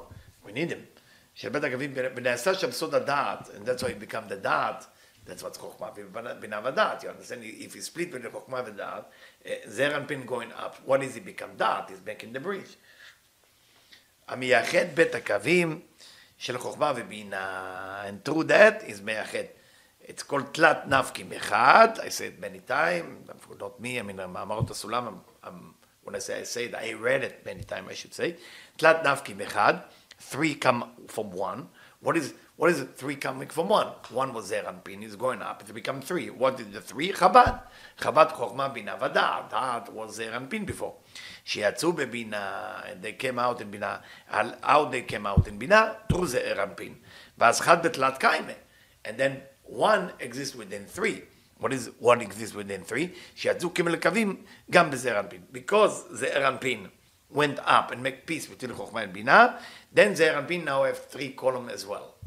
we 0.45 0.51
need 0.51 0.71
him. 0.71 0.99
שבית 1.35 1.63
הקווים, 1.63 1.93
ונעשה 2.15 2.53
שם 2.53 2.71
סוד 2.71 2.95
הדעת, 2.95 3.47
and 3.47 3.67
that's 3.67 3.83
why 3.83 3.87
he 3.87 4.11
become 4.11 4.29
the 4.29 4.35
דעת, 4.35 4.85
that's 5.27 5.41
what's 5.41 5.57
חוכמה 5.57 5.89
ובינה 5.95 6.59
ודעת. 6.63 7.03
You 7.03 7.07
understand? 7.07 7.43
If 7.43 7.75
you 7.75 7.81
split 7.81 8.11
between 8.11 8.31
חוכמה 8.31 8.61
ודעת, 8.65 9.03
זר 9.65 9.97
אנפין 9.97 10.25
going 10.27 10.51
up, 10.59 10.89
what 10.89 10.99
is 10.99 11.17
it 11.17 11.25
become 11.25 11.57
דעת? 11.57 11.89
Is 11.89 12.01
making 12.05 12.33
the 12.33 12.39
bridge. 12.39 12.75
המייחד 14.27 14.85
בית 14.93 15.15
הקווים 15.15 15.81
של 16.37 16.57
חוכמה 16.57 16.93
ובינה, 16.95 18.03
and 18.07 18.29
through 18.29 18.43
that 18.43 18.83
is 18.83 19.01
מייחד. 19.03 19.45
It's 20.03 20.23
called 20.31 20.45
תלת 20.51 20.77
נפקים 20.87 21.33
אחד, 21.33 21.87
I 21.97 22.09
say 22.09 22.27
it 22.27 22.39
many 22.39 22.59
times, 22.69 23.29
not 23.59 23.81
me, 23.81 23.99
I 23.99 24.03
mean, 24.03 24.27
מאמרות 24.27 24.71
הסולם, 24.71 25.17
when 26.05 26.15
I 26.15 26.19
say 26.19 26.39
I 26.39 26.43
say 26.43 26.67
that 26.67 26.81
I 26.81 26.93
read 26.93 27.23
it 27.23 27.45
many 27.45 27.63
times, 27.63 27.87
I 27.89 27.93
should 27.93 28.13
say. 28.13 28.37
Tlat 28.77 29.03
nafki 29.03 29.35
mechad, 29.35 29.83
three 30.17 30.55
come 30.55 30.91
from 31.07 31.31
one. 31.31 31.67
What 31.99 32.15
is 32.15 32.33
what 32.57 32.69
is 32.69 32.79
it? 32.79 32.95
Three 32.95 33.15
coming 33.15 33.49
from 33.49 33.67
one. 33.67 33.87
One 34.11 34.33
was 34.33 34.47
there 34.47 34.65
and 34.65 34.81
pin 34.81 35.03
is 35.03 35.17
going 35.17 35.41
up. 35.41 35.61
It 35.61 35.73
become 35.73 35.99
three. 35.99 36.29
What 36.29 36.57
is 36.57 36.67
the 36.67 36.79
three? 36.79 37.11
Chabad. 37.11 37.59
Chabad 37.99 38.31
chokma 38.31 38.73
bina. 38.73 38.97
That 38.97 39.91
was 39.93 40.15
there 40.15 40.31
and 40.31 40.49
pin 40.49 40.63
before. 40.63 40.93
Shiatzu 41.45 41.93
bebina. 41.93 42.89
And 42.89 43.01
they 43.01 43.11
came 43.11 43.39
out 43.39 43.59
in 43.59 43.71
bina. 43.71 44.01
How 44.27 44.85
they 44.85 45.01
came 45.01 45.25
out 45.25 45.49
in 45.49 45.57
bina? 45.57 45.97
Through 46.09 46.27
the 46.27 46.39
eranpin. 46.39 46.95
Vaz 47.37 47.59
chad 47.59 47.83
betlat 47.83 48.21
kaime. 48.21 48.55
And 49.03 49.17
then 49.17 49.41
one 49.63 50.13
exists 50.21 50.55
within 50.55 50.85
three 50.85 51.23
What 51.60 51.72
is 51.72 51.90
one 51.98 52.20
exists 52.20 52.54
within 52.54 52.84
three? 52.84 53.08
שיצאו 53.34 53.74
כמלקבים 53.74 54.36
גם 54.70 54.90
בזערנפין. 54.90 55.40
Because 55.52 56.06
זערנפין 56.10 56.86
went 57.32 57.58
up 57.58 57.90
and 57.90 58.02
make 58.02 58.26
peace 58.26 58.46
between 58.46 58.74
חוכמה 58.74 59.04
and 59.04 59.12
בינה, 59.12 59.58
then 59.94 60.14
זערנפין 60.14 60.64
now 60.64 60.84
have 60.84 60.98
three 61.10 61.32
columns 61.36 61.72
as 61.72 61.86
well. 61.86 62.20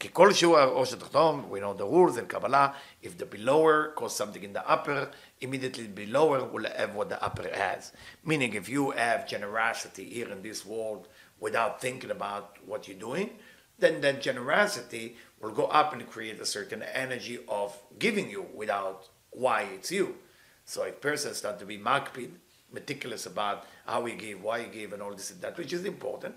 כי 0.00 0.08
כל 0.12 0.32
שהוא 0.32 0.58
הראש 0.58 0.92
התחתון, 0.92 1.48
we 1.50 1.60
know 1.60 1.72
the 1.72 1.86
rules 1.86 2.18
in 2.18 2.26
Kabbalah, 2.26 2.74
if 3.02 3.16
the 3.16 3.24
belower 3.24 3.92
cause 3.94 4.14
something 4.14 4.42
in 4.42 4.52
the 4.52 4.68
upper, 4.68 5.08
immediately 5.40 5.84
the 5.84 6.06
belower 6.06 6.44
will 6.44 6.64
have 6.64 6.94
what 6.94 7.08
the 7.08 7.22
upper 7.24 7.48
has. 7.48 7.92
Meaning 8.24 8.52
if 8.52 8.68
you 8.68 8.90
have 8.90 9.26
generosity 9.26 10.04
here 10.04 10.28
in 10.28 10.42
this 10.42 10.66
world 10.66 11.08
without 11.40 11.80
thinking 11.80 12.10
about 12.10 12.58
what 12.66 12.86
you're 12.86 12.98
doing, 12.98 13.30
then 13.78 14.00
that 14.02 14.20
generosity 14.20 15.16
will 15.40 15.52
go 15.52 15.66
up 15.66 15.92
and 15.92 16.06
create 16.08 16.40
a 16.40 16.46
certain 16.46 16.82
energy 16.82 17.38
of 17.48 17.76
giving 17.98 18.30
you 18.30 18.46
without 18.54 19.08
why 19.30 19.62
it's 19.74 19.90
you. 19.90 20.16
So 20.64 20.82
if 20.84 21.00
person 21.00 21.34
start 21.34 21.58
to 21.58 21.66
be 21.66 21.78
makpid, 21.78 22.30
meticulous 22.72 23.26
about 23.26 23.64
how 23.86 24.04
he 24.04 24.14
gave, 24.14 24.42
why 24.42 24.62
he 24.62 24.68
gave, 24.68 24.92
and 24.92 25.02
all 25.02 25.14
this 25.14 25.30
and 25.30 25.40
that, 25.42 25.56
which 25.56 25.72
is 25.72 25.84
important, 25.84 26.34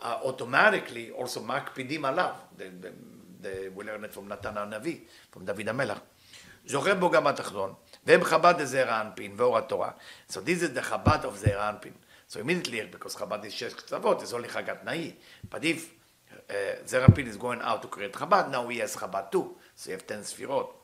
uh, 0.00 0.18
automatically 0.24 1.10
also 1.10 1.40
makpidim 1.40 2.00
alav. 2.00 2.34
The, 2.56 2.64
the, 2.64 2.92
the, 3.40 3.72
we 3.74 3.84
learn 3.84 4.04
it 4.04 4.12
from 4.12 4.28
Natan 4.28 4.56
הנביא, 4.56 5.00
from 5.30 5.44
David 5.44 5.68
המלך. 5.68 5.98
זוכר 6.66 6.94
בו 6.94 7.10
גם 7.10 7.26
התחתון, 7.26 7.74
והם 8.06 8.24
חב"ד 8.24 8.54
לזעיר 8.60 8.90
האנפין 8.90 9.32
ואור 9.36 9.58
התורה. 9.58 9.90
So 10.30 10.34
this 10.34 10.62
is 10.62 10.74
the 10.74 10.82
Chabad 10.82 11.24
of 11.24 11.34
זעיר 11.34 11.60
האנפין. 11.60 11.92
So 12.28 12.40
immediately, 12.40 12.80
because 12.90 13.14
Chabad 13.14 13.44
is 13.44 13.50
שש 13.50 13.74
קצוות, 13.74 14.22
it's 14.22 14.32
only 14.32 14.48
חגת 14.48 14.84
נאי. 14.84 15.12
But 15.50 15.64
if 15.64 15.78
uh, 16.48 16.52
זעיר 16.84 17.02
האנפין 17.02 17.30
is 17.30 17.36
going 17.36 17.62
out 17.62 17.82
to 17.82 17.88
create 17.88 18.12
Chabad, 18.12 18.50
now 18.50 18.68
he 18.68 18.78
has 18.78 18.96
Chabad 18.96 19.30
too. 19.30 19.56
So 19.76 19.90
you 19.90 19.96
have 19.96 20.06
10 20.06 20.22
ספירות. 20.22 20.80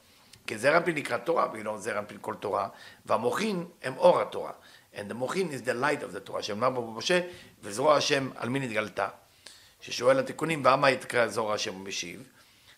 כי 0.46 0.58
זעיר 0.58 0.76
אנפין 0.76 0.94
נקרא 0.94 1.16
תורה, 1.16 1.48
בגלל 1.48 1.78
זעיר 1.78 1.98
אנפין 1.98 2.18
כל 2.20 2.34
תורה, 2.40 2.68
והמוחין 3.06 3.66
הם 3.82 3.96
אור 3.96 4.20
התורה. 4.20 4.52
And 4.94 5.10
the 5.10 5.14
מוחין 5.14 5.50
is 5.50 5.62
the 5.66 5.74
light 5.74 6.02
of 6.02 6.14
the 6.16 6.20
תורה, 6.20 6.42
שאמר 6.42 6.70
בו 6.70 6.94
במשה, 6.94 7.20
וזרוע 7.62 7.96
השם 7.96 8.30
על 8.36 8.48
מי 8.48 8.58
נתגלתה. 8.60 9.08
ששואל 9.80 10.18
התיקונים, 10.18 10.64
ואמה 10.64 10.90
יתקרא 10.90 11.26
זרוע 11.26 11.54
השם 11.54 11.76
ומשיב. 11.76 12.24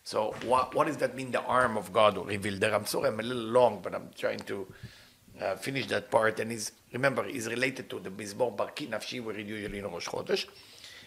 So 0.05 0.35
what, 0.45 0.75
what 0.75 0.87
does 0.89 0.97
that 0.97 1.15
mean, 1.15 1.31
the 1.31 1.43
arm 1.43 1.77
of 1.77 1.93
God 1.93 2.19
revealed 2.27 2.61
there? 2.61 2.75
I'm 2.75 2.87
sorry, 2.87 3.09
I'm 3.09 3.21
a 3.21 3.23
little 3.23 3.43
long, 3.43 3.81
but 3.83 3.95
I'm 3.95 4.11
trying 4.19 4.41
to 4.51 4.67
uh, 5.41 5.55
finish 5.57 5.87
that 5.87 6.11
part. 6.11 6.41
And 6.41 6.51
he's, 6.51 6.73
remember, 6.93 7.23
he's 7.25 7.47
related 7.47 7.89
to 7.91 8.01
the 8.01 8.11
מזמור 8.11 8.57
ברכי 8.57 8.87
נפשי, 8.87 9.21
we 9.21 9.33
read 9.33 9.49
usually 9.49 9.79
in 9.79 9.87
ראש 9.87 10.07
חודש. 10.07 10.47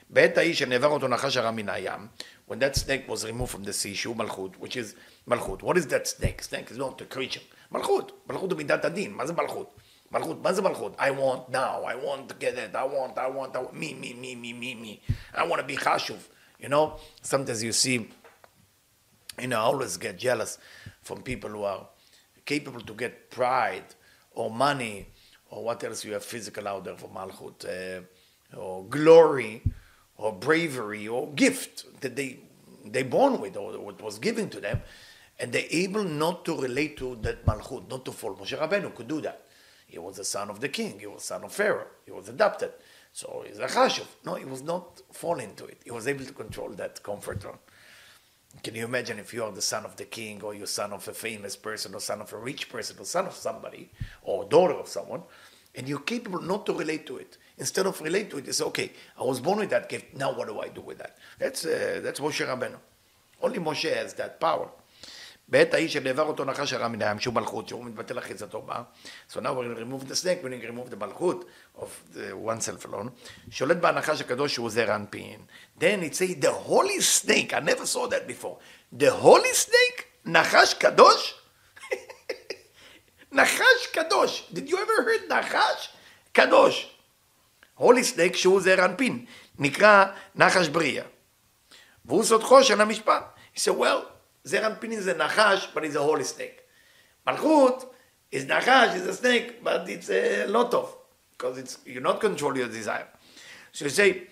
בעת 0.10 0.38
ההיא 0.38 0.54
שנעבר 0.54 0.88
אותו 0.88 1.08
נחש 1.08 1.38
הרע 1.38 1.51
מן 1.51 1.69
הים, 1.69 2.08
when 2.49 2.54
that 2.54 2.75
snake 2.75 3.10
was 3.10 3.23
removed 3.23 3.51
from 3.56 3.63
the 3.63 3.73
sea, 3.73 3.95
שהוא 3.95 4.15
מלכות, 4.15 4.56
which 4.56 4.75
is 4.75 4.95
מלכות. 5.28 5.63
What 5.63 5.78
is 5.78 5.86
that 5.88 6.08
snake? 6.08 6.41
Snake 6.41 6.71
is 6.71 6.78
not 6.78 7.01
a 7.01 7.15
creature. 7.15 7.43
מלכות. 7.71 8.12
מלכות 8.30 8.51
הוא 8.51 8.58
מידת 8.58 8.86
הדין. 8.86 9.13
מה 9.13 9.25
זה 9.25 9.34
מלכות? 9.34 9.75
מלכות, 10.12 10.41
מה 10.41 10.54
זה 10.54 10.62
מלכות? 10.62 10.95
I 10.99 11.10
want 11.10 11.51
now, 11.51 11.84
I 11.84 11.95
want 11.95 12.30
to 12.30 12.34
get 12.34 12.58
it, 12.58 12.75
I 12.75 12.84
want, 12.84 13.17
I 13.17 13.28
want, 13.28 13.56
I 13.56 13.60
want, 13.60 13.73
me, 13.73 13.93
me, 13.93 14.13
me, 14.13 14.36
me, 14.36 14.54
me, 14.54 14.75
me. 14.75 15.01
I 15.34 15.43
want 15.47 15.62
to 15.62 15.67
be 15.67 15.78
חשוב. 15.78 16.28
You 16.60 16.69
know, 16.69 16.97
sometimes 17.21 17.63
you 17.63 17.73
see 17.73 18.10
you 19.41 19.47
know, 19.47 19.58
I 19.58 19.63
always 19.63 19.97
get 19.97 20.17
jealous 20.17 20.58
from 21.01 21.21
people 21.21 21.49
who 21.49 21.63
are 21.63 21.88
capable 22.45 22.82
to 22.82 22.93
get 22.93 23.30
pride 23.30 23.84
or 24.32 24.49
money 24.49 25.08
or 25.49 25.63
what 25.63 25.84
else 25.84 26.06
you 26.06 26.13
have 26.13 26.23
physical 26.23 26.67
out 26.67 26.86
there 26.86 26.95
for 26.95 27.10
Malchut, 27.10 27.65
uh, 27.65 28.58
or 28.58 28.86
glory 28.86 29.62
or 30.20 30.33
bravery 30.33 31.09
or 31.09 31.28
gift 31.28 32.00
that 32.02 32.14
they 32.14 32.40
they 32.85 33.02
born 33.02 33.40
with 33.40 33.56
or 33.56 33.78
what 33.78 34.00
was 34.02 34.18
given 34.18 34.48
to 34.50 34.61
them, 34.61 34.83
and 35.38 35.52
they're 35.52 35.64
able 35.70 36.04
not 36.04 36.44
to 36.44 36.61
relate 36.61 36.96
to 36.98 37.16
that 37.22 37.44
Malchut, 37.46 37.88
not 37.88 38.04
to 38.04 38.12
fall. 38.12 38.35
Moshe 38.35 38.59
Rabbeinu 38.59 38.94
could 38.94 39.09
do 39.09 39.20
that. 39.20 39.46
He 39.87 39.98
was 39.98 40.16
the 40.16 40.24
son 40.24 40.50
of 40.50 40.61
the 40.61 40.68
king. 40.68 40.98
He 41.00 41.06
was 41.06 41.24
son 41.24 41.44
of 41.44 41.52
Pharaoh. 41.52 41.88
He 42.04 42.12
was 42.12 42.28
adopted. 42.28 42.72
So 43.12 43.44
he's 43.46 43.59
a 43.59 43.66
chashuv. 43.66 44.06
No, 44.24 44.35
he 44.35 44.44
was 44.44 44.62
not 44.62 45.02
fall 45.12 45.38
into 45.40 45.64
it. 45.64 45.80
He 45.85 45.90
was 45.90 46.06
able 46.06 46.24
to 46.24 46.33
control 46.33 46.70
that 46.70 47.02
comfort 47.02 47.42
zone. 47.42 47.59
Can 48.62 48.74
you 48.74 48.85
imagine 48.85 49.18
if 49.18 49.33
you 49.35 49.44
are 49.44 49.52
the 49.52 49.62
son 49.62 49.85
of 49.85 49.96
the 49.96 50.04
king 50.04 50.42
or 50.42 50.54
you're 50.54 50.66
son 50.66 50.92
of 50.92 51.06
a 51.09 51.12
famous 51.12 51.56
person 51.56 51.94
or 51.94 52.00
son 52.00 52.20
of 52.20 52.33
a 52.33 52.37
rich 52.37 52.68
person 52.68 52.96
or 52.98 53.04
son 53.04 53.26
of 53.26 53.35
somebody 53.35 53.90
or 54.22 54.44
daughter 54.44 54.74
of 54.74 54.88
someone 54.88 55.22
and 55.74 55.88
you're 55.88 56.00
capable 56.00 56.40
not 56.40 56.66
to 56.66 56.72
relate 56.72 57.06
to 57.06 57.16
it. 57.16 57.38
Instead 57.61 57.87
of 57.87 58.01
relate 58.01 58.31
to 58.31 58.38
it, 58.38 58.46
you 58.46 58.53
say, 58.53 58.64
okay, 58.64 58.90
I 59.18 59.23
was 59.23 59.38
born 59.38 59.59
with 59.59 59.70
that 59.70 59.88
gift, 59.88 60.16
now 60.16 60.33
what 60.33 60.49
do 60.49 60.59
I 60.61 60.68
do 60.68 60.81
with 60.81 60.99
that? 60.99 61.18
That's, 61.38 61.64
uh, 61.66 62.01
that's 62.03 62.18
Moshe 62.18 62.44
Rabbeinu. 62.46 62.79
Only 63.42 63.59
Moshe 63.59 63.94
has 63.94 64.14
that 64.14 64.40
power. 64.40 64.68
בעת 65.51 65.75
ההיא 65.75 65.88
שנעבר 65.88 66.23
אותו 66.23 66.44
נחש 66.44 66.73
הרע 66.73 66.88
מן 66.88 67.03
הים, 67.03 67.20
שהוא 67.20 67.35
מלכות, 67.35 67.68
שהוא 67.68 67.85
מתבטל 67.85 68.18
אחיזתו 68.18 68.62
בה. 68.62 68.83
So 69.33 69.40
now 69.40 69.53
we're 69.53 69.75
remove 69.75 70.09
the 70.09 70.16
snake, 70.16 70.44
we're 70.44 70.70
remove 70.70 70.90
the 70.90 70.96
מלכות 70.96 71.44
of 71.77 71.88
the 72.14 72.37
one 72.37 72.61
self 72.61 72.85
alone. 72.87 73.09
שולט 73.51 73.77
בהנחש 73.77 74.20
הקדוש 74.20 74.55
שהוא 74.55 74.70
זרע 74.70 74.94
אנפין. 74.94 75.40
Then 75.79 76.03
it 76.03 76.14
say 76.14 76.35
the 76.35 76.53
holy 76.53 77.01
snake, 77.01 77.53
I 77.53 77.61
never 77.61 77.85
saw 77.85 78.07
that 78.07 78.29
before. 78.29 78.59
The 78.92 79.11
holy 79.11 79.53
snake, 79.55 80.05
נחש 80.25 80.75
קדוש? 80.75 81.35
נחש 83.33 83.87
קדוש. 83.92 84.53
Did 84.53 84.68
you 84.68 84.77
ever 84.77 85.03
heard 85.03 85.33
נחש 85.33 85.88
קדוש? 86.33 86.99
Holy 87.81 88.03
snake 88.03 88.37
שהוא 88.37 88.61
זרע 88.61 88.85
אנפין. 88.85 89.25
נקרא 89.59 90.05
נחש 90.35 90.69
בריאה. 90.69 91.05
והוא 92.05 92.25
סודחו 92.25 92.64
של 92.64 92.81
המשפט. 92.81 93.35
He 93.55 93.61
said, 93.61 93.77
well, 93.77 94.07
Zeranpin 94.47 94.93
is 94.93 95.07
a 95.07 95.14
nachash, 95.14 95.69
but 95.75 95.85
it's 95.85 95.97
a 95.97 96.03
holy 96.03 96.25
snake. 96.25 96.61
Malchut 97.27 97.87
is 98.31 98.45
nachash, 98.45 98.97
is 98.97 99.07
a 99.07 99.14
snake, 99.14 99.62
but 99.62 99.88
it's 99.88 100.09
a 100.09 100.47
lot 100.47 100.73
of, 100.73 100.97
because 101.33 101.59
it's 101.59 101.79
you're 101.85 102.03
not 102.03 102.21
controlling 102.21 102.59
your 102.59 102.69
desire. 102.69 103.09
So 103.73 103.85
you 103.85 103.90
say, 103.90 104.23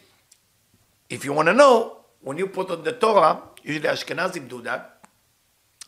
if 1.10 1.24
you 1.24 1.32
want 1.32 1.48
to 1.48 1.54
know, 1.54 1.98
when 2.20 2.38
you 2.38 2.48
put 2.48 2.70
on 2.70 2.82
the 2.82 2.92
Torah, 2.92 3.42
usually 3.62 3.88
Ashkenazim 3.88 4.48
do 4.48 4.62
that. 4.62 4.94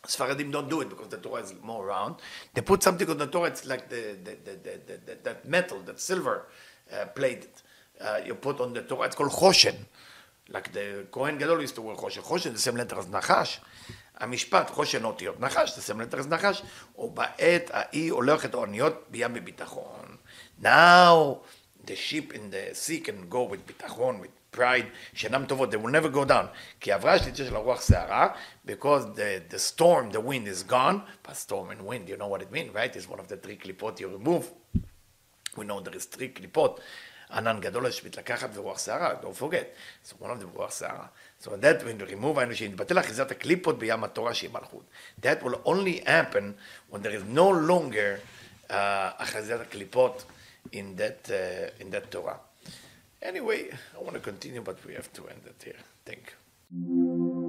Sfaradim 0.07 0.51
don't 0.51 0.69
do 0.69 0.81
it 0.81 0.89
because 0.89 1.09
the 1.09 1.17
Torah 1.17 1.43
is 1.43 1.53
more 1.61 1.85
round. 1.85 2.15
They 2.53 2.61
put 2.61 2.81
something 2.81 3.07
on 3.09 3.17
the 3.17 3.27
Torah, 3.27 3.49
it's 3.49 3.65
like 3.65 3.89
the, 3.89 4.17
the, 4.23 4.37
the, 4.43 4.59
the, 4.63 4.99
the 5.05 5.17
that 5.23 5.47
metal, 5.47 5.79
that 5.81 5.99
silver 5.99 6.47
uh, 6.93 7.05
plated. 7.07 7.49
Uh, 7.99 8.19
you 8.25 8.35
put 8.35 8.59
on 8.59 8.73
the 8.73 8.81
Torah, 8.81 9.05
it's 9.07 9.15
called 9.15 9.31
choshen. 9.31 9.75
Like 10.49 10.71
the 10.73 11.05
Kohen 11.11 11.37
Gadol 11.37 11.61
used 11.61 11.75
to 11.75 11.81
wear. 11.81 11.95
Choshen, 11.95 12.53
the 12.53 12.59
same 12.59 12.75
letter 12.75 12.97
as 12.99 13.05
nachash. 13.05 13.59
המשפט 14.21 14.69
חושן 14.69 15.03
אותיות 15.03 15.39
נחש, 15.39 15.71
תסיים 15.71 16.01
לתרס 16.01 16.25
נחש, 16.25 16.61
ובעת 16.97 17.69
ההיא 17.73 18.11
הולכת 18.11 18.53
אוניות 18.53 19.05
בים 19.09 19.33
בביטחון. 19.33 20.17
Now 20.63 21.41
the 21.85 21.95
ship 21.95 22.33
in 22.33 22.51
the 22.51 22.75
sea 22.75 22.99
can 22.99 23.29
go 23.29 23.51
with 23.51 23.65
ביטחון, 23.65 24.21
with 24.21 24.57
pride, 24.57 24.85
שאינם 25.13 25.45
טובות, 25.45 25.69
they 25.73 25.77
will 25.77 25.91
never 25.91 26.09
go 26.09 26.29
down. 26.29 26.45
כי 26.79 26.91
עברה 26.91 27.13
השליטה 27.13 27.37
של 27.37 27.55
הרוח 27.55 27.81
סערה, 27.81 28.27
because 28.67 29.05
the, 29.15 29.53
the 29.53 29.59
storm, 29.59 30.11
the 30.11 30.21
wind 30.21 30.47
is 30.47 30.63
gone, 30.63 31.01
but 31.23 31.35
storm 31.35 31.71
and 31.71 31.81
wind, 31.81 32.07
you 32.07 32.17
know 32.17 32.27
what 32.27 32.41
it 32.41 32.51
means, 32.51 32.73
right? 32.75 32.95
It's 32.95 33.09
one 33.09 33.19
of 33.19 33.27
the 33.27 33.37
three 33.37 33.55
קליפות 33.55 33.99
you 33.99 34.07
remove. 34.07 34.51
We 35.57 35.65
know 35.65 35.79
there 35.81 35.95
is 35.95 36.05
three 36.05 36.29
klipot, 36.29 36.79
Anan 37.33 37.59
Gadol 37.59 37.83
Shvit 37.83 38.23
Lakachat 38.23 38.53
Ruach 38.53 38.79
Sara, 38.79 39.17
don't 39.21 39.35
forget. 39.35 39.75
So 40.03 40.15
one 40.19 40.31
of 40.31 40.39
them 40.39 40.49
Ruach 40.49 40.71
Sara. 40.71 41.09
So 41.39 41.55
that 41.57 41.83
when 41.85 41.99
you 41.99 42.05
remove 42.05 42.37
Anushin, 42.37 42.75
Batel 42.75 43.03
Achizat 43.03 43.33
Klipot 43.39 43.77
B'Yam 43.77 44.07
HaTorah 44.07 44.33
Shei 44.33 44.47
in 44.47 44.53
That 45.21 45.43
will 45.43 45.61
only 45.65 45.99
happen 45.99 46.55
when 46.89 47.01
there 47.01 47.13
is 47.13 47.23
no 47.23 47.49
longer 47.49 48.19
a 48.69 48.73
uh, 48.73 49.25
Klipot 49.25 50.23
in 50.71 50.95
that, 50.95 51.29
uh, 51.29 51.83
in 51.83 51.89
that 51.91 52.09
Torah. 52.11 52.39
Anyway, 53.21 53.69
I 53.95 54.01
want 54.01 54.13
to 54.13 54.19
continue, 54.19 54.61
but 54.61 54.83
we 54.85 54.93
have 54.93 55.11
to 55.13 55.27
end 55.27 55.41
it 55.45 55.61
here. 55.63 55.75
Thank 56.05 56.33
you. 56.73 57.40